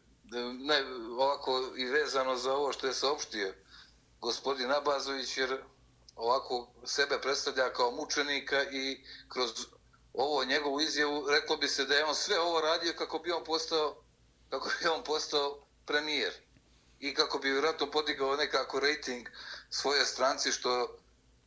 [0.59, 0.85] ne,
[1.19, 3.55] ovako i vezano za ovo što je saopštio
[4.21, 5.59] gospodin Abazović, jer
[6.21, 9.51] ovako sebe predstavlja kao mučenika i kroz
[10.13, 13.45] ovo njegovu izjavu reklo bi se da je on sve ovo radio kako bi on
[13.45, 14.03] postao
[14.51, 16.33] kako bi on postao premijer
[16.99, 19.29] i kako bi vjerojatno podigao nekako rating
[19.71, 20.99] svoje stranci što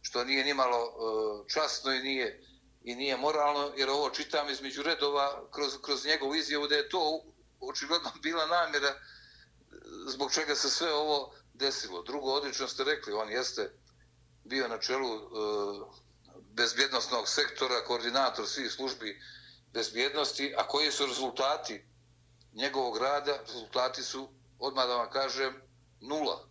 [0.02, 2.44] što nije ni malo e, časno i nije
[2.84, 7.24] i nije moralno jer ovo čitam između redova kroz kroz njegovu izjavu da je to
[7.60, 8.96] očigledno bila namjera
[10.08, 12.04] zbog čega se sve ovo desilo.
[12.04, 13.72] Drugo odlično ste rekli, on jeste
[14.44, 15.20] bio na čelu e,
[16.54, 19.22] bezbjednostnog sektora, koordinator svih službi
[19.74, 21.86] bezbjednosti, a koji su rezultati
[22.54, 23.38] njegovog rada?
[23.48, 24.30] Rezultati su,
[24.60, 25.62] odmah da vam kažem,
[26.02, 26.48] nula.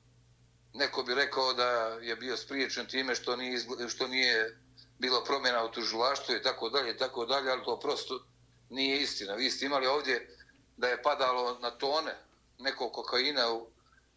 [0.75, 1.69] Neko bi rekao da
[2.03, 4.59] je bio spriječen time što nije, što nije
[4.99, 8.25] bilo promjena u tužilaštvu i tako dalje, tako dalje, ali to prosto
[8.71, 9.35] nije istina.
[9.35, 10.37] Vi ste imali ovdje
[10.77, 12.15] da je padalo na tone
[12.59, 13.67] nekog kokaina u,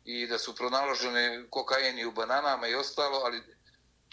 [0.03, 3.54] i da su pronaložene kokaini u bananama i ostalo, ali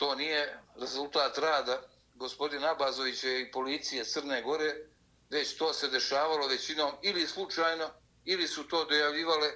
[0.03, 1.81] to nije rezultat rada
[2.15, 4.75] gospodina Abazovića i policije Crne Gore,
[5.31, 7.91] već to se dešavalo većinom ili slučajno,
[8.25, 9.51] ili su to dojavljivale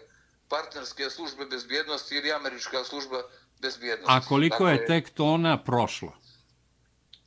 [0.49, 3.23] partnerske službe bezbjednosti ili američka služba
[3.59, 4.13] bezbjednosti.
[4.13, 6.13] A koliko dakle, je tek tona prošlo?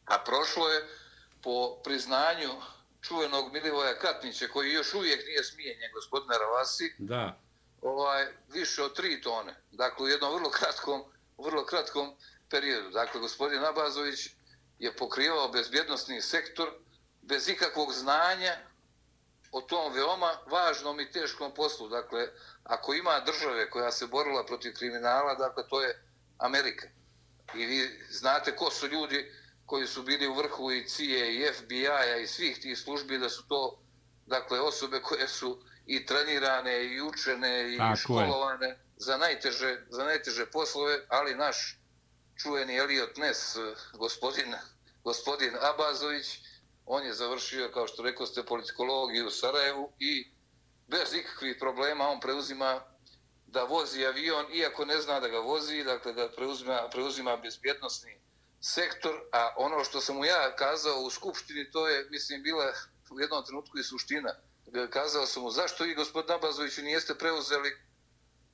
[0.05, 0.88] A prošlo je
[1.43, 2.51] po priznanju
[3.01, 7.39] čuvenog Milivoja Katnića, koji još uvijek nije smijenjen, gospodina Ravasi, da.
[7.82, 9.55] Ovaj, više od tri tone.
[9.71, 11.03] Dakle, u jednom vrlo kratkom,
[11.38, 12.15] vrlo kratkom
[12.49, 12.89] periodu.
[12.89, 14.29] Dakle, gospodin Abazović
[14.79, 16.69] je pokrivao bezbjednostni sektor
[17.21, 18.57] bez ikakvog znanja
[19.51, 21.89] o tom veoma važnom i teškom poslu.
[21.89, 22.27] Dakle,
[22.63, 26.03] ako ima države koja se borila protiv kriminala, dakle, to je
[26.38, 26.88] Amerika.
[27.55, 29.31] I vi znate ko su ljudi
[29.65, 33.47] koji su bili u vrhu i CIA i FBI-a i svih tih službi, da su
[33.47, 33.79] to
[34.25, 38.79] dakle, osobe koje su i trenirane i učene i Tako školovane je.
[38.97, 41.78] za najteže, za najteže poslove, ali naš
[42.41, 43.58] čuveni Elliot Ness,
[43.93, 44.56] gospodin,
[45.04, 46.28] gospodin Abazović,
[46.86, 50.32] on je završio, kao što rekao ste, politikologiju u Sarajevu i
[50.88, 52.82] bez ikakvih problema on preuzima
[53.47, 58.19] da vozi avion, iako ne zna da ga vozi, dakle da preuzima, preuzima bezbjednostni
[58.62, 62.73] sektor, a ono što sam mu ja kazao u Skupštini, to je, mislim, bila
[63.12, 64.36] u jednom trenutku i suština.
[64.89, 67.78] Kazao sam mu, zašto vi, gospodin Abazoviću, nijeste preuzeli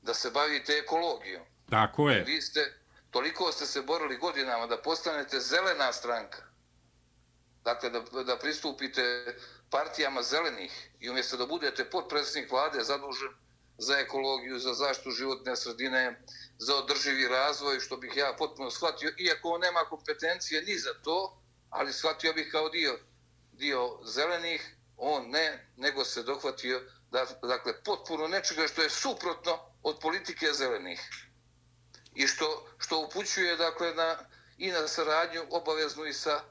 [0.02, 1.44] da se bavite ekologijom?
[1.70, 2.24] Tako je.
[2.24, 2.74] Vi ste,
[3.16, 6.44] toliko ste se borili godinama da postanete zelena stranka,
[7.64, 9.36] dakle da, da pristupite
[9.70, 13.34] partijama zelenih i umjesto da budete podpredsjednik vlade zadužen
[13.78, 16.24] za ekologiju, za zaštitu životne sredine,
[16.58, 21.42] za održivi razvoj, što bih ja potpuno shvatio, iako on nema kompetencije ni za to,
[21.70, 23.00] ali shvatio bih kao dio
[23.52, 30.00] dio zelenih, on ne, nego se dohvatio da, dakle, potpuno nečega što je suprotno od
[30.02, 31.25] politike zelenih.
[32.16, 34.18] I što, što upućuje dakle, na,
[34.58, 36.42] i na saradnju obaveznu i sa,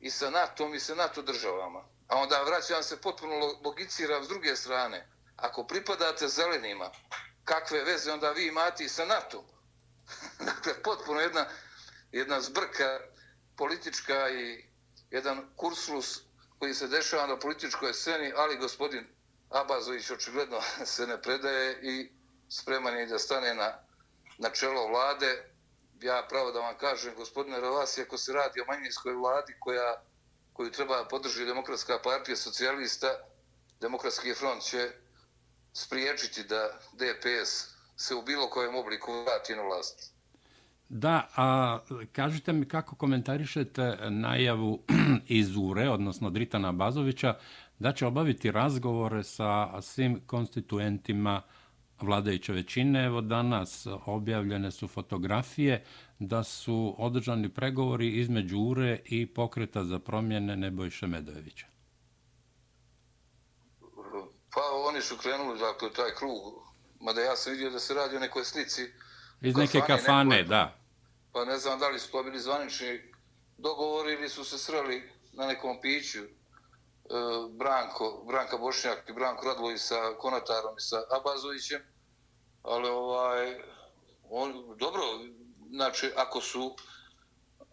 [0.00, 1.84] i sa NATO-om i sa NATO državama.
[2.08, 5.08] A onda vraćam se potpuno logiciram s druge strane.
[5.36, 6.90] Ako pripadate zelenima,
[7.44, 9.44] kakve veze onda vi imate i sa NATO?
[10.46, 11.46] dakle, potpuno jedna,
[12.12, 13.00] jedna zbrka
[13.56, 14.64] politička i
[15.10, 16.20] jedan kursus
[16.58, 19.06] koji se dešava na političkoj sceni, ali gospodin
[19.50, 20.60] Abazović očigledno
[20.94, 22.12] se ne predaje i
[22.48, 23.84] spreman je da stane na,
[24.38, 25.50] na čelo vlade.
[26.02, 30.02] Ja pravo da vam kažem, gospodine Ravasi, ako se radi o manjinskoj vladi koja,
[30.52, 33.08] koju treba podrži Demokratska partija socijalista,
[33.80, 34.90] Demokratski front će
[35.72, 40.14] spriječiti da DPS se u bilo kojem obliku vrati na vlast.
[40.88, 41.78] Da, a
[42.12, 44.82] kažite mi kako komentarišete najavu
[45.40, 47.38] iz URE, odnosno Dritana Bazovića,
[47.78, 51.42] da će obaviti razgovore sa svim konstituentima
[52.04, 53.04] vladajuće većine.
[53.04, 55.84] Evo danas objavljene su fotografije
[56.18, 61.66] da su održani pregovori između URE i pokreta za promjene Nebojše Medojevića.
[64.54, 66.40] Pa oni su krenuli dakle, taj krug,
[67.00, 68.82] mada ja sam vidio da se radi o nekoj slici.
[69.40, 70.78] Iz neke kafane, nekoj, da.
[71.32, 73.00] Pa ne znam da li su to bili zvanični
[73.58, 76.28] dogovori ili su se sreli na nekom piću e,
[77.50, 81.80] Branko, Branka Bošnjak i Branko Radlović sa Konatarom i sa Abazovićem.
[82.64, 83.62] Ali ovaj,
[84.30, 85.02] on, dobro,
[85.70, 86.76] znači ako su,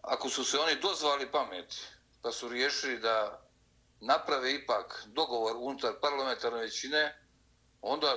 [0.02, 1.74] ako su se oni dozvali pamet,
[2.22, 3.42] pa su riješili da
[4.00, 7.18] naprave ipak dogovor unutar parlamentarne većine,
[7.82, 8.16] onda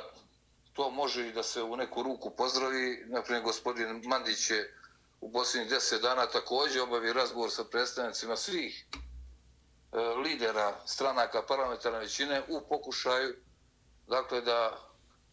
[0.73, 3.03] to može i da se u neku ruku pozdravi.
[3.07, 4.77] Naprimjer, gospodin Mandić je
[5.21, 12.41] u posljednjih deset dana također obavi razgovor sa predstavnicima svih e, lidera stranaka parlamentarne većine
[12.49, 13.35] u pokušaju
[14.07, 14.77] dakle, da,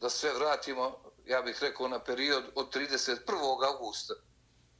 [0.01, 3.67] da sve vratimo, ja bih rekao, na period od 31.
[3.67, 4.15] augusta,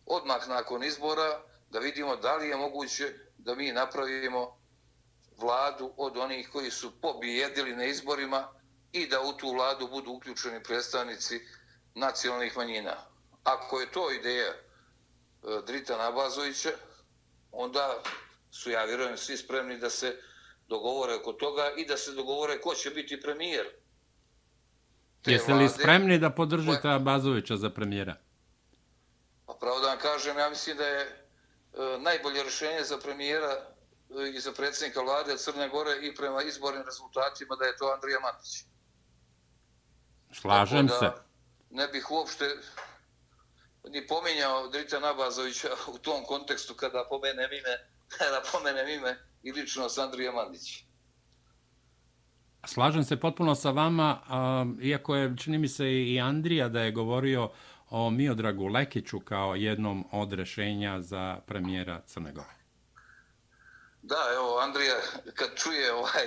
[0.07, 4.59] odmah nakon izbora, da vidimo da li je moguće da mi napravimo
[5.37, 8.49] vladu od onih koji su pobijedili na izborima
[8.93, 11.41] i da u tu vladu budu uključeni predstavnici
[11.95, 12.97] nacionalnih manjina.
[13.45, 14.57] Ako je to ideja e,
[15.67, 16.71] Drita Nabazovića,
[17.53, 18.03] onda
[18.51, 20.17] su, ja vjerujem, svi spremni da se
[20.69, 23.82] dogovore oko toga i da se dogovore ko će biti premijer.
[25.27, 28.17] Jeste li spremni da podržite Abazovića za premijera?
[29.47, 31.09] Pa pravo da vam kažem, ja mislim da je e,
[31.99, 33.57] najbolje rješenje za premijera
[34.35, 38.65] i za predsjednika vlade Crne Gore i prema izbornim rezultatima da je to Andrija Matić.
[40.33, 41.11] Slažem se.
[41.71, 42.57] Ne bih uopšte
[43.89, 49.89] ni pominjao Drita Nabazovića u tom kontekstu kada pomenem ime, kada pomenem ime i lično
[49.89, 50.85] s Andrija Mandić.
[52.67, 54.21] Slažem se potpuno sa vama,
[54.83, 57.51] iako je, čini mi se, i Andrija da je govorio
[57.91, 62.55] o Miodragu Lekiću kao jednom od rešenja za premijera Crne Gore.
[64.03, 64.95] Da, evo, Andrija,
[65.35, 66.27] kad čuje ovaj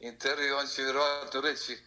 [0.00, 1.78] intervju, on će vjerovatno reći,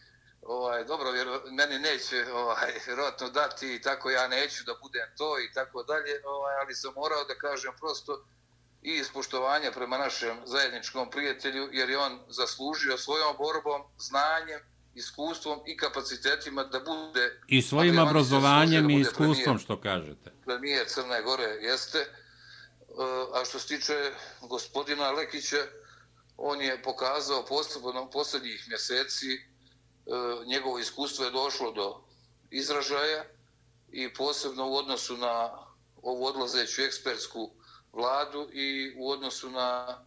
[0.41, 5.39] ovaj, dobro, vjero, meni neće ovaj, vjerovatno dati i tako ja neću da budem to
[5.39, 8.25] i tako dalje, ovaj, ali sam morao da kažem prosto
[8.87, 14.59] i ispoštovanja prema našem zajedničkom prijatelju, jer je on zaslužio svojom borbom, znanjem,
[14.95, 17.41] iskustvom i kapacitetima da bude...
[17.47, 20.31] I svojim obrazovanjem i iskustvom, premijer, što kažete.
[20.45, 22.05] Premijer Crne Gore jeste,
[23.33, 25.63] a što se tiče gospodina Lekića,
[26.37, 29.39] on je pokazao postupno posljednjih mjeseci e,
[30.45, 32.03] njegovo iskustvo je došlo do
[32.51, 33.23] izražaja
[33.91, 35.49] i posebno u odnosu na
[36.01, 37.51] ovu odlazeću ekspertsku
[37.93, 39.97] vladu i u odnosu na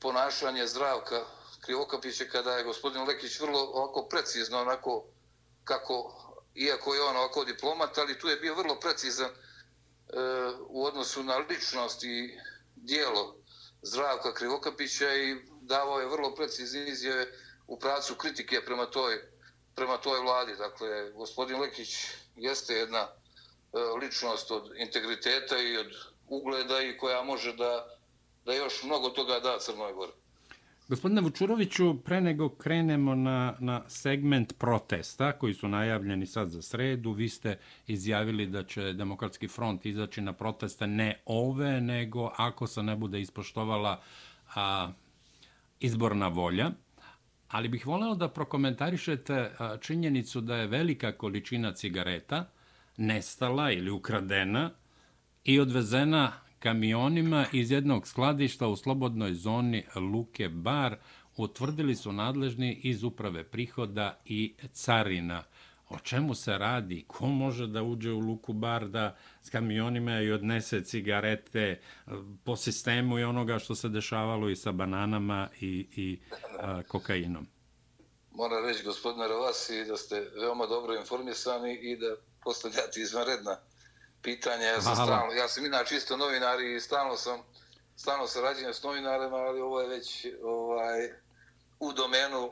[0.00, 1.24] ponašanje zdravka
[1.60, 5.04] Krivokapića kada je gospodin Lekić vrlo ovako precizno onako
[5.64, 6.12] kako
[6.54, 9.32] iako je on ovako diplomat, ali tu je bio vrlo precizan e,
[10.68, 12.38] u odnosu na ličnost i
[12.76, 13.36] dijelo
[13.82, 17.26] Zdravka Krivokapića i davao je vrlo precizne izjave
[17.66, 19.22] u pracu kritike prema toj,
[19.74, 20.56] prema toj vladi.
[20.56, 21.96] Dakle, gospodin Lekić
[22.36, 23.08] jeste jedna e,
[24.00, 25.92] ličnost od integriteta i od
[26.28, 27.86] ugleda i koja može da,
[28.44, 30.12] da još mnogo toga da Crnoj Gori.
[30.88, 37.12] Gospodine Vučuroviću, pre nego krenemo na, na segment protesta koji su najavljeni sad za sredu,
[37.12, 42.82] vi ste izjavili da će Demokratski front izaći na proteste ne ove, nego ako se
[42.82, 44.00] ne bude ispoštovala
[44.54, 44.92] a,
[45.80, 46.70] izborna volja.
[47.48, 52.48] Ali bih voleo da prokomentarišete a, činjenicu da je velika količina cigareta
[52.96, 54.70] nestala ili ukradena
[55.46, 60.96] i odvezena kamionima iz jednog skladišta u slobodnoj zoni Luke Bar
[61.36, 65.42] utvrdili su nadležni iz uprave prihoda i carina.
[65.88, 67.04] O čemu se radi?
[67.06, 71.78] Ko može da uđe u Luku Bar da s kamionima i odnese cigarete e,
[72.44, 76.18] po sistemu i onoga što se dešavalo i sa bananama i, i
[76.58, 77.46] a, kokainom?
[78.30, 83.56] Moram reći, gospodine Rovasi, da ste veoma dobro informisani i da postavljate izvanredna
[84.22, 84.66] pitanja.
[84.66, 87.42] Ja sam, stalno, ja sam inače isto novinar i stalno sam
[87.96, 91.12] stalno sarađujem s novinarima, ali ovo je već ovaj,
[91.78, 92.50] u domenu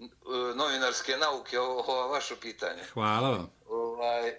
[0.00, 0.06] e,
[0.54, 2.82] novinarske nauke, ovo vaše pitanje.
[2.92, 3.50] Hvala vam.
[3.66, 4.34] Ovaj,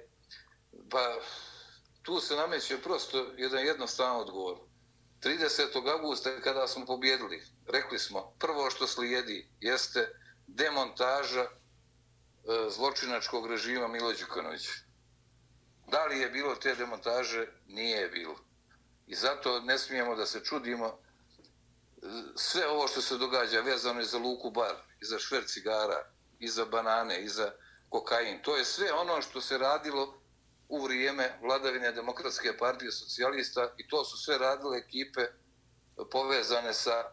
[0.89, 1.15] pa,
[2.01, 4.57] tu se nameće prosto jedan jednostavan odgovor.
[5.23, 5.91] 30.
[5.91, 10.09] augusta kada smo pobjedili, rekli smo, prvo što slijedi jeste
[10.47, 11.47] demontaža e,
[12.69, 14.71] zločinačkog režima Milo Đukanovića.
[15.87, 17.47] Da li je bilo te demontaže?
[17.67, 18.35] Nije je bilo.
[19.07, 20.97] I zato ne smijemo da se čudimo e,
[22.35, 26.47] sve ovo što se događa vezano je za Luku Bar, i za šver cigara, i
[26.47, 27.51] za banane, i za
[27.89, 28.41] kokain.
[28.41, 30.21] To je sve ono što se radilo
[30.69, 35.21] u vrijeme vladavine Demokratske partije socijalista i to su sve radile ekipe
[36.11, 37.03] povezane sa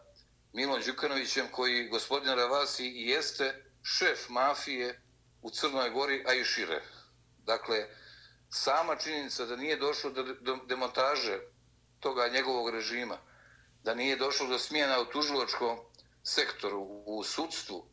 [0.53, 5.01] Milom Đukanovićem koji gospodin Ravasi i jeste šef mafije
[5.41, 6.81] u Crnoj Gori, a i šire.
[7.37, 7.87] Dakle,
[8.53, 10.09] sama činjenica da nije došlo
[10.41, 11.39] do demontaže
[11.99, 13.17] toga njegovog režima,
[13.83, 15.79] da nije došlo do smjena u tužiločkom
[16.23, 17.85] sektoru, u sudstvu,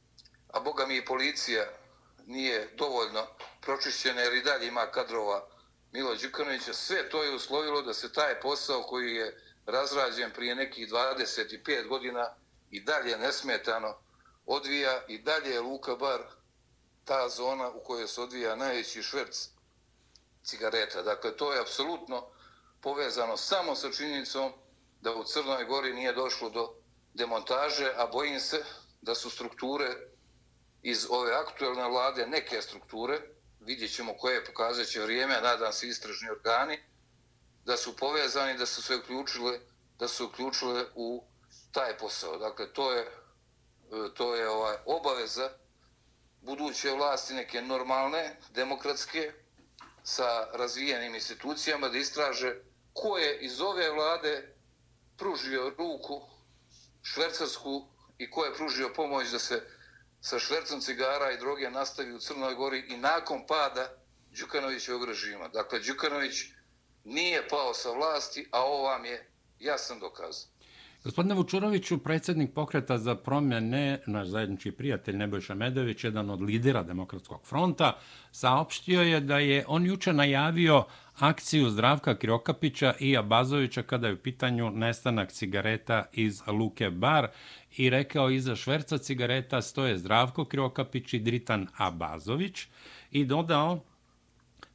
[0.52, 1.64] a boga mi i policija
[2.26, 3.26] nije dovoljno
[3.60, 5.48] pročišćena jer i dalje ima kadrova
[5.92, 10.88] Milo Đukanovića, sve to je uslovilo da se taj posao koji je razrađen prije nekih
[10.88, 12.34] 25 godina
[12.70, 13.98] i dalje nesmetano
[14.46, 16.20] odvija i dalje je Luka Bar
[17.04, 19.48] ta zona u kojoj se odvija najveći šverc
[20.50, 21.02] cigareta.
[21.02, 22.26] Dakle, to je apsolutno
[22.80, 24.52] povezano samo sa činjenicom
[25.00, 26.74] da u Crnoj Gori nije došlo do
[27.14, 28.64] demontaže, a bojim se
[29.02, 29.96] da su strukture
[30.82, 33.20] iz ove aktuelne vlade, neke strukture,
[33.60, 36.78] vidjet ćemo koje pokazat će vrijeme, nadam se istražni organi,
[37.64, 39.60] da su povezani, da su se uključile,
[39.98, 41.24] da su uključile u
[41.72, 42.38] taj posao.
[42.38, 43.06] Dakle, to je,
[44.14, 45.50] to je ovaj obaveza
[46.40, 49.32] buduće vlasti neke normalne, demokratske,
[50.04, 52.54] sa razvijenim institucijama da istraže
[52.92, 54.54] ko je iz ove vlade
[55.18, 56.22] pružio ruku
[57.02, 57.86] švercarsku
[58.18, 59.62] i ko je pružio pomoć da se
[60.20, 65.48] sa švercom cigara i droge nastavi u Crnoj Gori i nakon pada Đukanovićevog režima.
[65.48, 66.44] Dakle, Đukanović
[67.04, 70.36] nije pao sa vlasti, a ovo vam je jasan dokaz.
[71.04, 77.46] Gospodine Vučuroviću, predsjednik pokreta za promjene, naš zajednički prijatelj Nebojša Medović, jedan od lidera Demokratskog
[77.46, 77.96] fronta,
[78.32, 80.84] saopštio je da je on juče najavio
[81.18, 87.28] akciju Zdravka Kirokapića i Abazovića kada je u pitanju nestanak cigareta iz Luke Bar
[87.76, 92.66] i rekao iza šverca cigareta stoje Zdravko Kirokapić i Dritan Abazović.
[93.10, 93.80] I dodao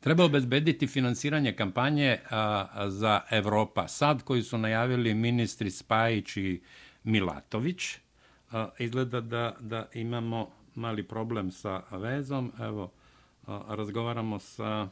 [0.05, 6.61] Treba obezbediti finansiranje kampanje a, za Evropa sad koji su najavili ministri Spajić i
[7.03, 7.97] Milatović.
[8.51, 12.51] A, izgleda da, da imamo mali problem sa vezom.
[12.59, 12.91] Evo,
[13.47, 14.89] a, razgovaramo sa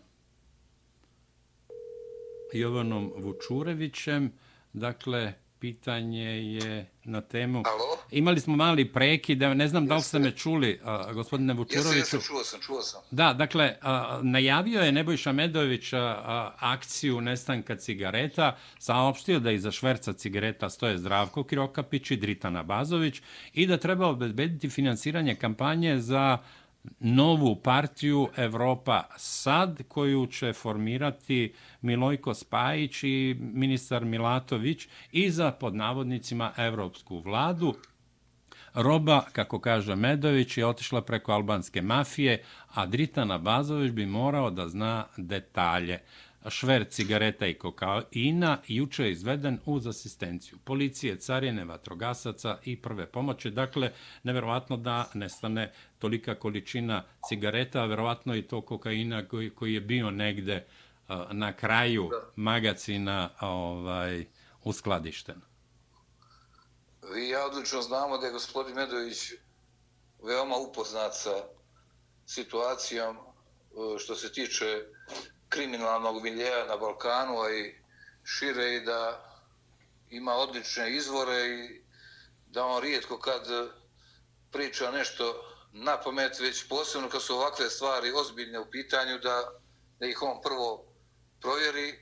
[2.54, 4.32] Jovanom Vučurevićem.
[4.74, 5.34] Dakle,
[5.64, 7.58] pitanje je na temu...
[7.66, 7.98] Alo?
[8.12, 11.98] Imali smo mali prekid, ne znam da li ste me čuli, a, gospodine Vučuroviću.
[11.98, 13.02] Jesam, čuo sam, čuo sam.
[13.12, 19.72] Da, dakle, a, najavio je Nebojša Medović a, a, akciju nestanka cigareta, saopštio da iza
[19.72, 23.22] šverca cigareta stoje Zdravko Kirokapić i Dritana Bazović
[23.54, 26.38] i da treba obezbediti finansiranje kampanje za
[27.00, 36.52] novu partiju Evropa Sad, koju će formirati Milojko Spajić i ministar Milatović i za podnavodnicima
[36.58, 37.74] Evropsku vladu.
[38.74, 44.68] Roba, kako kaže Medović, je otišla preko albanske mafije, a Dritana Bazović bi morao da
[44.68, 46.00] zna detalje
[46.50, 53.50] šver cigareta i kokaina juče je izveden uz asistenciju policije, carine, vatrogasaca i prve pomoće.
[53.50, 53.92] Dakle,
[54.24, 60.12] neverovatno da nestane tolika količina cigareta, a verovatno i to kokaina koji, koji je bio
[60.12, 60.66] negde
[61.32, 64.26] na kraju magacina ovaj,
[64.64, 65.42] uskladišten.
[67.14, 69.32] Vi ja odlično znamo da je gospodin Medović
[70.24, 71.44] veoma upoznat sa
[72.26, 74.86] situacijom uh, što se tiče
[75.54, 77.76] kriminalnog miljeja na Balkanu, a i
[78.24, 79.30] šire i da
[80.10, 81.82] ima odlične izvore i
[82.48, 83.48] da on rijetko kad
[84.52, 89.52] priča nešto na pamet, već posebno kad su ovakve stvari ozbiljne u pitanju, da,
[90.00, 90.86] da ih on prvo
[91.42, 92.00] provjeri,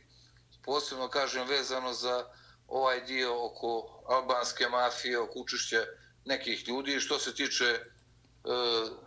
[0.63, 2.25] posebno kažem vezano za
[2.67, 5.83] ovaj dio oko albanske mafije, oko učešća
[6.25, 6.99] nekih ljudi.
[6.99, 7.79] Što se tiče e,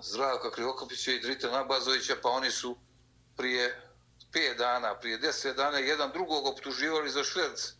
[0.01, 2.77] Zdravka Krivokopića i Drita Nabazovića, pa oni su
[3.37, 3.94] prije
[4.35, 7.73] 5 dana, prije 10 dana jedan drugog optuživali za šverc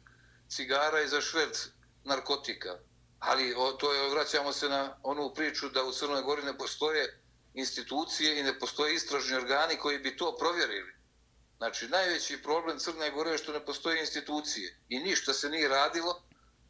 [0.49, 1.67] cigara i za šverc
[2.05, 2.79] narkotika.
[3.19, 7.21] Ali o, to je, vraćamo se na onu priču da u Crnoj Gori ne postoje
[7.55, 10.95] institucije i ne postoje istražni organi koji bi to provjerili.
[11.57, 16.23] Znači, najveći problem Crne Gore je što ne postoje institucije i ništa se nije radilo.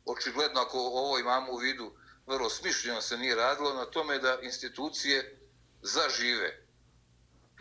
[0.04, 1.92] Očigledno, ako ovo imamo u vidu,
[2.26, 5.40] vrlo smišljeno se nije radilo na tome da institucije
[5.82, 6.63] zažive.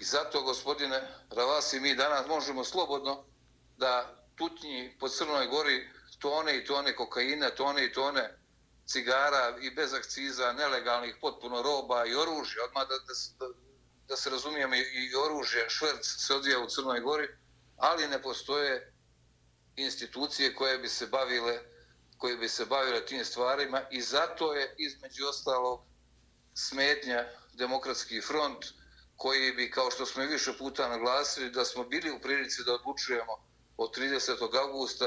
[0.03, 3.25] I zato, gospodine Ravasi, mi danas možemo slobodno
[3.77, 5.89] da tutnji po Crnoj Gori
[6.19, 8.37] tone i tone kokaina, tone i tone
[8.85, 13.53] cigara i bez akciza, nelegalnih potpuno roba i oružja, odmah da, da,
[14.07, 17.27] da se razumijemo i oružje, šverc se odvija u Crnoj Gori,
[17.77, 18.93] ali ne postoje
[19.75, 21.59] institucije koje bi se bavile
[22.17, 25.81] koje bi se bavile tim stvarima i zato je između ostalog
[26.53, 28.65] smetnja demokratski front
[29.17, 32.73] koji bi, kao što smo i više puta naglasili, da smo bili u prilici da
[32.73, 33.33] odlučujemo
[33.77, 34.57] od 30.
[34.67, 35.05] augusta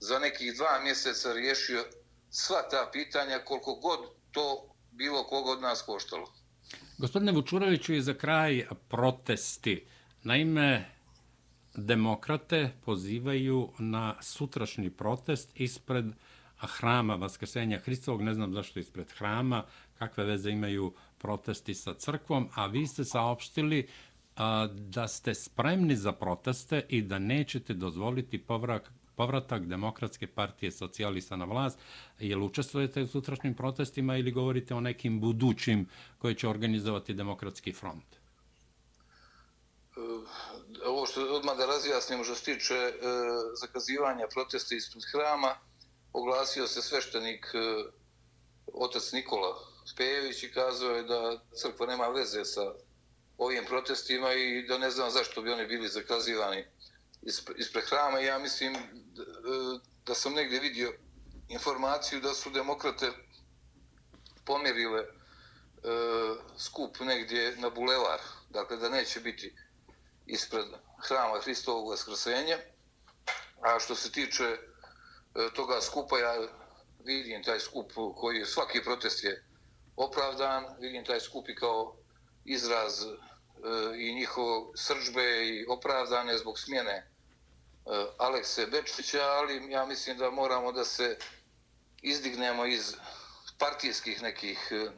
[0.00, 1.84] za nekih dva mjeseca riješio
[2.30, 4.00] sva ta pitanja koliko god
[4.30, 6.32] to bilo koga od nas koštalo.
[6.98, 9.86] Gospodine Vučuroviću, i za kraj protesti.
[10.22, 10.90] Naime,
[11.74, 16.04] demokrate pozivaju na sutrašnji protest ispred
[16.56, 19.64] hrama Vaskrsenja Hristovog, ne znam zašto ispred hrama,
[19.98, 23.88] kakve veze imaju protesti sa crkvom, a vi ste saopštili
[24.36, 31.36] a, da ste spremni za proteste i da nećete dozvoliti povrak, povratak Demokratske partije socijalista
[31.36, 31.78] na vlast.
[32.18, 35.88] Jel učestvujete u sutrašnjim protestima ili govorite o nekim budućim
[36.18, 38.04] koje će organizovati Demokratski front?
[39.96, 40.00] E,
[40.86, 42.92] ovo što odmah da razjasnimo što se tiče e,
[43.60, 45.54] zakazivanja protesta ispred hrama,
[46.12, 47.58] oglasio se sveštenik e,
[48.74, 52.74] otac Nikola Pejević i kazao je da crkva nema veze sa
[53.38, 56.64] ovim protestima i da ne znam zašto bi oni bili zakazivani
[57.56, 58.20] ispred hrama.
[58.20, 58.78] Ja mislim e,
[60.06, 60.92] da sam negdje vidio
[61.48, 63.10] informaciju da su demokrate
[64.44, 65.06] pomjerile e,
[66.58, 68.20] skup negdje na bulevar,
[68.50, 69.54] dakle da neće biti
[70.26, 70.64] ispred
[70.98, 72.58] hrama Hristovog vaskrsenja.
[73.60, 74.58] A što se tiče e,
[75.54, 76.48] toga skupa, ja
[77.04, 79.47] vidim taj skup koji svaki protest je
[79.98, 81.96] opravdan, vidim taj skupi kao
[82.44, 83.08] izraz e,
[83.98, 87.06] i njihove srđbe i opravdane zbog smjene e,
[88.18, 91.18] Alekse Bečića, ali ja mislim da moramo da se
[92.02, 92.94] izdignemo iz
[93.58, 94.90] partijskih nekih e,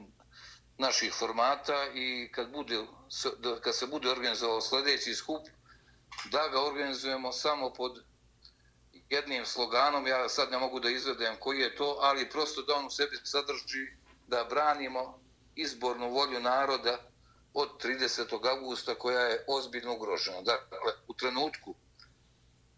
[0.79, 2.87] naših formata i kad, bude,
[3.61, 5.43] kad se bude organizovao sljedeći skup,
[6.31, 8.05] da ga organizujemo samo pod
[9.09, 12.87] jednim sloganom, ja sad ne mogu da izvedem koji je to, ali prosto da on
[12.87, 14.00] u sebi sadrži
[14.31, 15.21] da branimo
[15.55, 16.99] izbornu volju naroda
[17.55, 18.49] od 30.
[18.51, 20.43] augusta koja je ozbiljno ugrožena.
[20.43, 20.79] Dakle,
[21.09, 21.75] u trenutku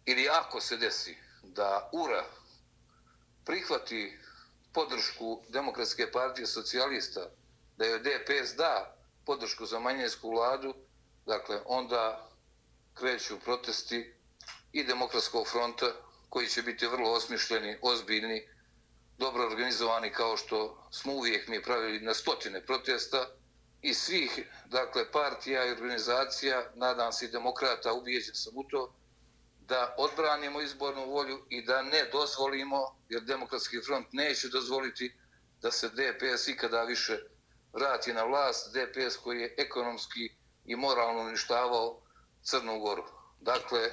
[0.05, 2.23] ili ako se desi da URA
[3.45, 4.19] prihvati
[4.73, 7.29] podršku Demokratske partije socijalista,
[7.77, 8.95] da je DPS da
[9.25, 10.73] podršku za manjinsku vladu,
[11.25, 12.29] dakle, onda
[12.93, 14.13] kreću protesti
[14.71, 15.85] i Demokratskog fronta,
[16.29, 18.47] koji će biti vrlo osmišljeni, ozbiljni,
[19.17, 23.27] dobro organizovani kao što smo uvijek mi pravili na stotine protesta
[23.81, 28.95] i svih dakle, partija i organizacija, nadam se i demokrata, ubijeđen sam u to,
[29.59, 32.77] da odbranimo izbornu volju i da ne dozvolimo,
[33.09, 35.15] jer demokratski front neće dozvoliti
[35.61, 37.19] da se DPS ikada više
[37.73, 40.29] vrati na vlast, DPS koji je ekonomski
[40.65, 42.01] i moralno uništavao
[42.43, 43.03] Crnu Goru.
[43.39, 43.91] Dakle,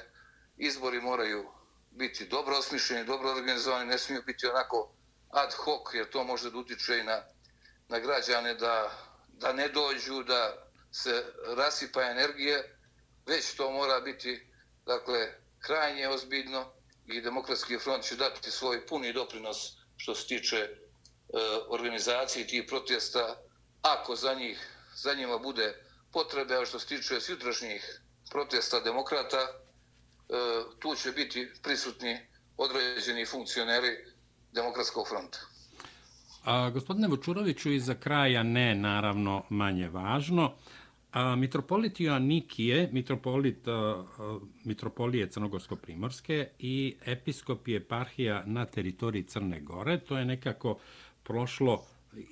[0.57, 1.51] izbori moraju
[1.91, 4.93] biti dobro osmišljeni, dobro organizovani, ne smiju biti onako
[5.31, 7.23] ad hoc, jer to može da utiče i na,
[7.87, 8.91] na građane da,
[9.27, 11.25] da ne dođu, da se
[11.57, 12.77] rasipa energije,
[13.25, 14.47] već to mora biti
[14.85, 16.73] dakle, krajnje ozbiljno
[17.05, 19.57] i demokratski front će dati svoj puni doprinos
[19.97, 20.69] što se tiče e,
[21.67, 23.37] organizacije tih protesta,
[23.81, 28.01] ako za njih, za njima bude potrebe, a što se tiče sutrašnjih
[28.31, 29.47] protesta demokrata, e,
[30.79, 32.27] tu će biti prisutni
[32.57, 34.10] određeni funkcioneri
[34.53, 35.39] demokratskog fronta.
[36.43, 40.53] A, gospodine Vučuroviću, i za kraja ne, naravno, manje važno.
[41.11, 44.03] A, mitropolit Joannikije, mitropolit a,
[44.63, 50.77] mitropolije Crnogorsko-Primorske i episkop je parhija na teritoriji Crne Gore, to je nekako
[51.23, 51.83] prošlo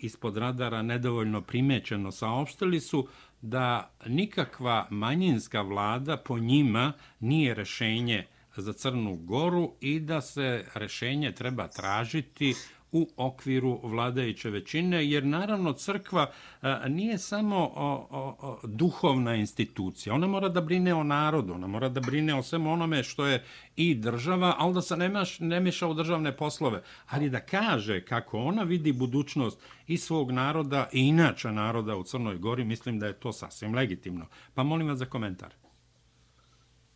[0.01, 3.07] ispod radara nedovoljno primećeno saopštili su
[3.41, 8.27] da nikakva manjinska vlada po njima nije rešenje
[8.61, 12.55] za Crnu Goru i da se rešenje treba tražiti
[12.91, 16.31] u okviru vladajuće većine, jer naravno crkva
[16.61, 20.13] e, nije samo o, o, o, duhovna institucija.
[20.13, 23.43] Ona mora da brine o narodu, ona mora da brine o svemu onome što je
[23.75, 28.05] i država, ali da se ne, maš, ne miša u državne poslove, ali da kaže
[28.05, 33.07] kako ona vidi budućnost i svog naroda i inače naroda u Crnoj Gori, mislim da
[33.07, 34.25] je to sasvim legitimno.
[34.53, 35.53] Pa molim vas za komentar.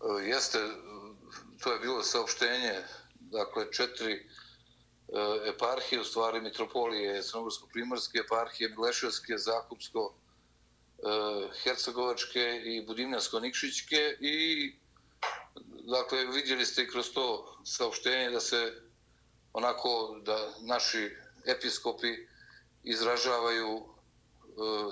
[0.03, 0.57] E, jeste,
[1.64, 2.84] to je bilo saopštenje,
[3.20, 4.24] dakle, četiri e,
[5.49, 11.03] eparhije, u stvari mitropolije Crnogorsko-Primorske, eparhije Mileševske, Zakupsko, e,
[11.64, 14.76] Hercegovačke i Budimljansko-Nikšićke i
[15.91, 18.74] dakle vidjeli ste kroz to saopštenje da se
[19.53, 21.11] onako da naši
[21.45, 22.14] episkopi
[22.84, 23.84] izražavaju e,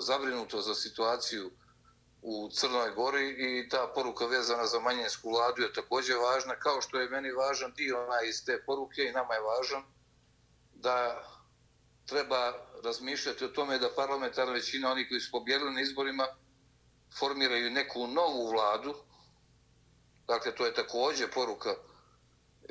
[0.00, 1.50] zabrinuto za situaciju
[2.22, 7.00] u Crnoj Gori i ta poruka vezana za manjinsku vladu je također važna, kao što
[7.00, 9.82] je meni važan dio ona iz te poruke i nama je važan,
[10.74, 11.24] da
[12.06, 12.52] treba
[12.84, 16.26] razmišljati o tome da parlamentarna većina, oni koji su pobjedili na izborima,
[17.18, 18.94] formiraju neku novu vladu.
[20.26, 21.74] Dakle, to je također poruka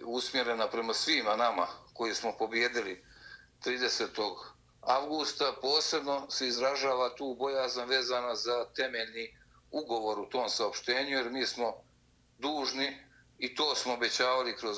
[0.03, 3.05] usmjerena prema svima nama koji smo pobjedili
[3.65, 4.35] 30.
[4.81, 5.53] avgusta.
[5.61, 9.40] Posebno se izražava tu bojazan vezana za temeljni
[9.71, 11.73] ugovor u tom saopštenju, jer mi smo
[12.37, 12.97] dužni
[13.37, 14.77] i to smo obećavali kroz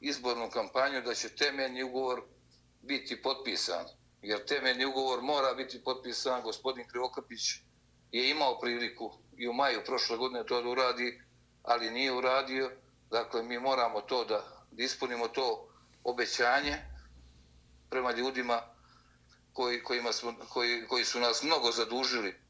[0.00, 2.22] izbornu kampanju da će temeljni ugovor
[2.82, 3.84] biti potpisan,
[4.22, 6.42] jer temeljni ugovor mora biti potpisan.
[6.42, 7.40] Gospodin Krivokapić
[8.12, 11.22] je imao priliku i u maju prošle godine to da uradi,
[11.62, 12.70] ali nije uradio.
[13.10, 15.68] Dakle, mi moramo to da, da ispunimo to
[16.04, 16.76] obećanje
[17.90, 18.62] prema ljudima
[19.52, 22.40] koji, kojima smo, koji, koji su nas mnogo zadužili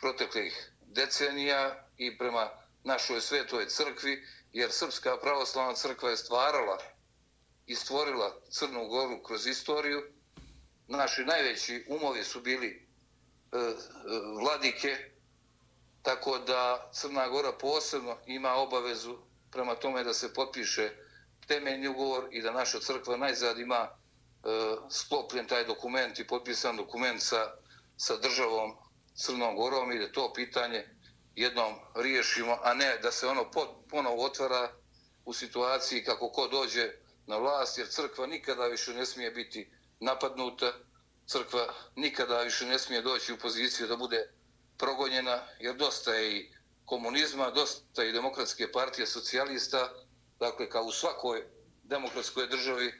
[0.00, 2.50] proteklih decenija i prema
[2.84, 6.78] našoj svetoj crkvi, jer Srpska pravoslavna crkva je stvarala
[7.66, 10.02] i stvorila Crnu Goru kroz istoriju.
[10.88, 12.68] Naši najveći umovi su bili
[13.52, 13.74] e, e,
[14.42, 14.96] vladike,
[16.02, 19.18] tako da Crna Gora posebno ima obavezu
[19.50, 20.90] prema tome da se potpiše
[21.46, 24.48] temeljni ugovor i da naša crkva najzad ima e,
[24.90, 27.50] sklopljen taj dokument i potpisan dokument sa,
[27.96, 28.81] sa državom
[29.14, 30.88] Crnom Gorom i da to pitanje
[31.34, 33.50] jednom riješimo, a ne da se ono
[33.90, 34.72] ponovo otvara
[35.24, 36.92] u situaciji kako ko dođe
[37.26, 40.72] na vlast, jer crkva nikada više ne smije biti napadnuta,
[41.26, 44.30] crkva nikada više ne smije doći u poziciju da bude
[44.78, 46.50] progonjena, jer dosta je i
[46.84, 49.92] komunizma, dosta je i demokratske partije socijalista,
[50.38, 51.44] dakle kao u svakoj
[51.82, 52.92] demokratskoj državi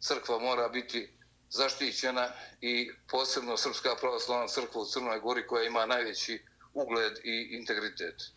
[0.00, 1.19] crkva mora biti
[1.50, 2.28] zaštićena
[2.60, 6.42] i posebno Srpska pravoslavna crkva u Crnoj Gori koja ima najveći
[6.74, 8.32] ugled i integritet.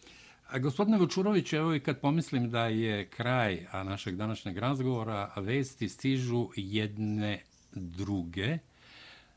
[0.48, 6.50] A gospodine Vučurović, evo i kad pomislim da je kraj našeg današnjeg razgovora, vesti stižu
[6.56, 8.58] jedne druge.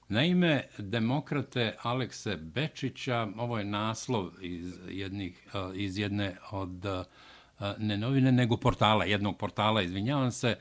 [0.09, 6.85] Naime, demokrate Alekse Bečića, ovo je naslov iz, jednih, iz jedne od
[7.79, 10.57] ne novine, nego portala, jednog portala, izvinjavam se,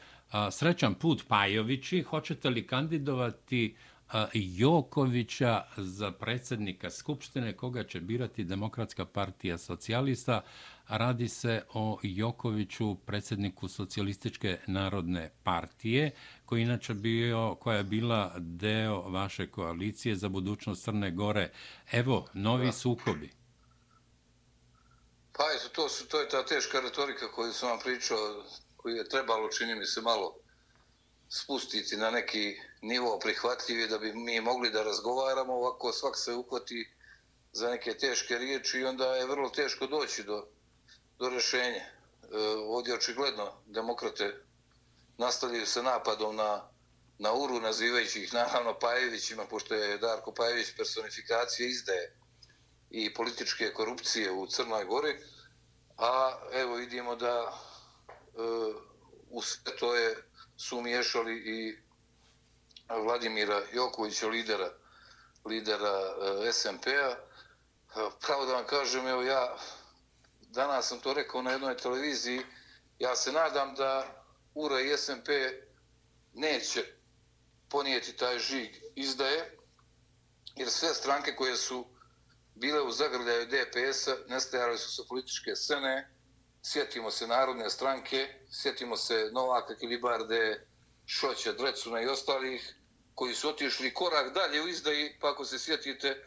[0.51, 3.75] srećan put Pajovići, hoćete li kandidovati
[4.33, 10.41] Jokovića za predsjednika Skupštine, koga će birati Demokratska partija socijalista.
[10.87, 16.11] Radi se o Jokoviću, predsjedniku Socijalističke narodne partije,
[16.45, 21.51] koji inače bio, koja je bila deo vaše koalicije za budućnost Crne Gore.
[21.91, 22.71] Evo, novi da.
[22.71, 23.31] sukobi.
[25.31, 25.43] Pa,
[25.75, 28.17] to, su, to je ta teška retorika koju sam vam pričao,
[28.85, 30.35] koji je trebalo, čini mi se, malo
[31.29, 36.93] spustiti na neki nivo prihvatljivi da bi mi mogli da razgovaramo, ovako svak se uhvati
[37.51, 40.47] za neke teške riječi i onda je vrlo teško doći do,
[41.19, 41.81] do rešenja.
[41.81, 41.89] E,
[42.67, 44.43] ovdje očigledno demokrate
[45.17, 46.69] nastavljaju se napadom na,
[47.17, 52.17] na uru, nazivajući ih naravno Pajevićima, pošto je Darko Pajević personifikacija izdaje
[52.89, 55.15] i političke korupcije u Crnoj Gori,
[55.97, 57.64] a evo vidimo da
[59.29, 60.15] u sve to je
[60.57, 61.77] su umiješali i
[62.89, 64.69] Vladimira Jokovića, lidera,
[65.45, 65.99] lidera
[66.47, 67.09] e, SMP-a.
[67.09, 67.17] E,
[68.21, 69.57] pravo da vam kažem, evo ja
[70.39, 72.41] danas sam to rekao na jednoj televiziji,
[72.99, 74.23] ja se nadam da
[74.53, 75.29] URA i SMP
[76.33, 76.85] neće
[77.69, 79.57] ponijeti taj žig izdaje,
[80.55, 81.85] jer sve stranke koje su
[82.55, 86.14] bile u zagrljaju DPS-a nestajale su sa političke scene,
[86.65, 90.67] sjetimo se narodne stranke, sjetimo se Novaka Kilibarde,
[91.05, 92.75] Šoća, Drecuna i ostalih,
[93.15, 96.23] koji su otišli korak dalje u izdaji, pa ako se sjetite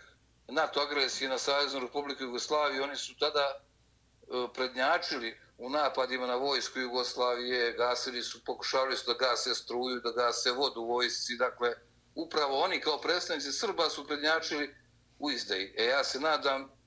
[0.48, 6.78] NATO agresije na Saveznu Republiku Jugoslaviju, oni su tada e, prednjačili u napadima na vojsku
[6.78, 11.74] Jugoslavije, gasili su, pokušavali su da gase struju, da gase vodu u vojsci, dakle,
[12.14, 14.74] upravo oni kao predstavnici Srba su prednjačili
[15.18, 15.74] u izdaji.
[15.76, 16.77] E ja se nadam,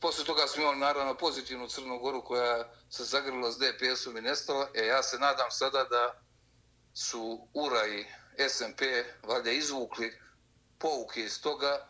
[0.00, 4.68] posle toga smo imali naravno pozitivnu Crnu Goru koja se zagrlila s DPS-om i nestala,
[4.74, 6.22] e ja se nadam sada da
[6.94, 8.04] su URA i
[8.48, 8.80] SMP
[9.22, 10.12] valjda izvukli
[10.78, 11.86] pouke iz toga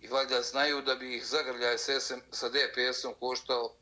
[0.00, 1.78] i valjda znaju da bi ih zagrljaj
[2.30, 3.74] sa DPS-om koštao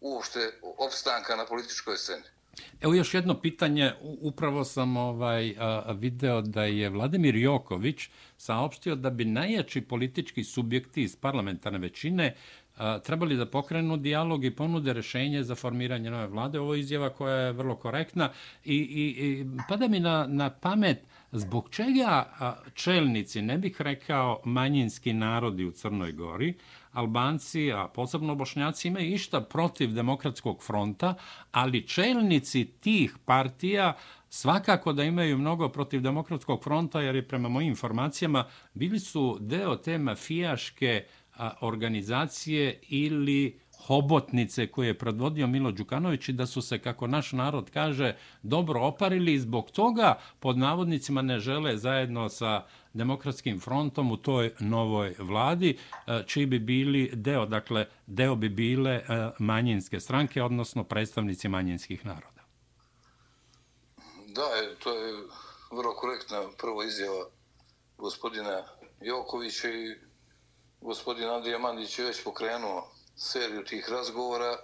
[0.00, 2.24] uopšte opstanka na političkoj sceni.
[2.80, 5.54] Evo još jedno pitanje, upravo sam ovaj
[5.94, 12.36] video da je Vladimir Joković saopštio da bi najjači politički subjekti iz parlamentarne većine
[13.04, 16.60] trebali da pokrenu dijalog i ponude rešenje za formiranje nove vlade.
[16.60, 18.30] Ovo je izjava koja je vrlo korektna
[18.64, 22.30] i, i, i pada mi na, na pamet zbog čega
[22.74, 26.54] čelnici, ne bih rekao manjinski narodi u Crnoj Gori,
[26.92, 31.14] Albanci, a posebno Bošnjaci, imaju išta protiv demokratskog fronta,
[31.52, 33.96] ali čelnici tih partija
[34.28, 38.44] svakako da imaju mnogo protiv demokratskog fronta, jer je prema mojim informacijama
[38.74, 41.04] bili su deo te mafijaške
[41.60, 47.70] organizacije ili hobotnice koje je predvodio Milo Đukanović i da su se, kako naš narod
[47.70, 54.16] kaže, dobro oparili i zbog toga pod navodnicima ne žele zajedno sa demokratskim frontom u
[54.16, 59.02] toj novoj vladi, e, čiji bi bili deo, dakle, deo bi bile e,
[59.38, 62.42] manjinske stranke, odnosno predstavnici manjinskih naroda.
[64.26, 65.12] Da, e, to je
[65.70, 67.24] vrlo korektna prvo izjava
[67.98, 68.62] gospodina
[69.00, 70.13] Jokovića i
[70.84, 74.58] gospodin Andrija Mandić je već pokrenuo seriju tih razgovora.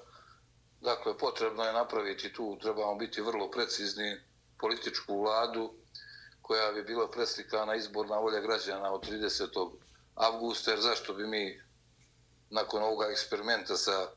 [0.80, 4.20] Dakle, potrebno je napraviti tu, trebamo biti vrlo precizni,
[4.58, 5.72] političku vladu
[6.42, 9.70] koja bi bila preslikana izborna volja građana od 30.
[10.14, 11.62] avgusta, jer zašto bi mi
[12.50, 14.08] nakon ovoga eksperimenta sa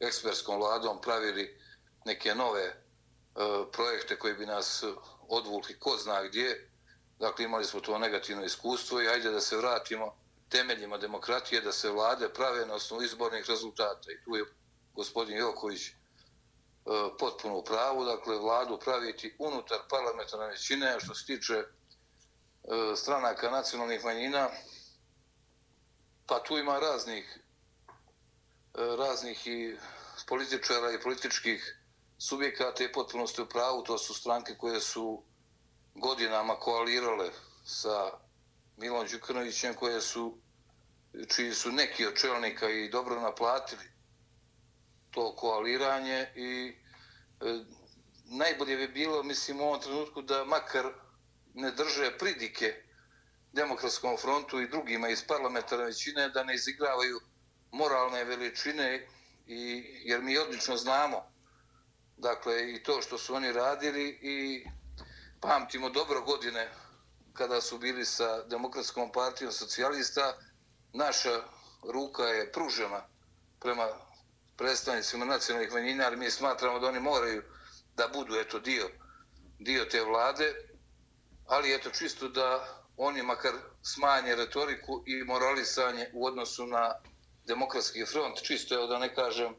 [0.00, 1.60] ekspertskom vladom pravili
[2.04, 2.74] neke nove e,
[3.72, 4.84] projekte koji bi nas
[5.28, 6.70] odvukli ko zna gdje.
[7.18, 10.19] Dakle, imali smo to negativno iskustvo i ajde da se vratimo
[10.50, 14.12] temeljima demokratije da se vlade prave na osnovu izbornih rezultata.
[14.12, 14.44] I tu je
[14.94, 15.92] gospodin Joković e,
[17.18, 21.66] potpuno u pravu, dakle, vladu praviti unutar parlamentarne većine, što se tiče e,
[22.96, 24.48] stranaka nacionalnih manjina,
[26.26, 27.38] pa tu ima raznih
[28.74, 29.76] e, raznih i
[30.26, 31.76] političara i političkih
[32.18, 35.22] subjekata i potpuno ste u pravu, to su stranke koje su
[35.94, 37.30] godinama koalirale
[37.64, 38.10] sa
[38.80, 40.38] Milan Đukanovićem koje su,
[41.28, 43.84] čiji su neki od čelnika i dobro naplatili
[45.10, 46.76] to koaliranje i
[47.40, 47.64] e,
[48.24, 50.86] najbolje bi bilo, mislim, u ovom trenutku da makar
[51.54, 52.82] ne drže pridike
[53.52, 57.20] demokratskom frontu i drugima iz parlamentarne većine da ne izigravaju
[57.72, 59.06] moralne veličine
[59.46, 61.32] i, jer mi odlično znamo
[62.16, 64.66] dakle i to što su oni radili i
[65.40, 66.68] pamtimo dobro godine
[67.40, 70.36] kada su bili sa demokratskom partijom socijalista,
[70.92, 71.42] naša
[71.92, 73.02] ruka je pružena
[73.60, 73.88] prema
[74.56, 77.42] predstavnicima nacionalnih manjina, ali mi smatramo da oni moraju
[77.96, 78.90] da budu eto dio,
[79.58, 80.54] dio te vlade,
[81.46, 86.94] ali eto čisto da oni makar smanje retoriku i moralisanje u odnosu na
[87.46, 89.54] demokratski front, čisto je da ne kažem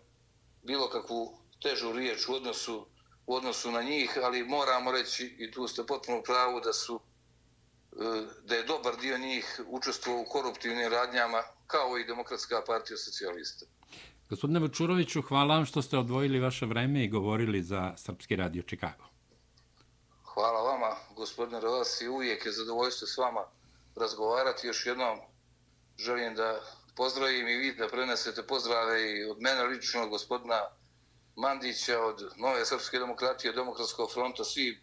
[0.64, 2.88] bilo kakvu težu riječ u odnosu,
[3.26, 7.00] u odnosu na njih, ali moramo reći, i tu ste potpuno pravu, da su
[8.44, 13.66] da je dobar dio njih učestvovao u koruptivnim radnjama kao i Demokratska partija socijalista.
[14.30, 19.04] Gospodine Vučuroviću, hvala vam što ste odvojili vaše vreme i govorili za Srpski radio Čikago.
[20.24, 23.42] Hvala vama, gospodine Rovas, i uvijek je zadovoljstvo s vama
[23.96, 24.68] razgovarati.
[24.68, 25.20] Još jednom
[25.98, 26.62] želim da
[26.96, 30.62] pozdravim i vi da prenesete pozdrave i od mene lično, od gospodina
[31.36, 34.82] Mandića, od Nove Srpske demokratije, Demokratskog fronta, svi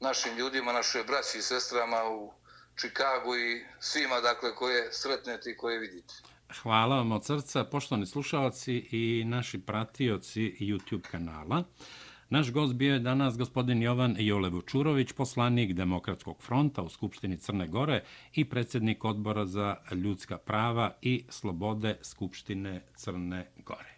[0.00, 2.32] našim ljudima, našoj braći i sestrama u
[2.80, 6.14] Čikagu i svima dakle koje sretnete i koje vidite.
[6.62, 11.64] Hvala vam od srca, poštovani slušalci i naši pratioci YouTube kanala.
[12.30, 17.68] Naš gost bio je danas gospodin Jovan Jole Vučurović, poslanik Demokratskog fronta u Skupštini Crne
[17.68, 23.95] Gore i predsjednik odbora za ljudska prava i slobode Skupštine Crne Gore.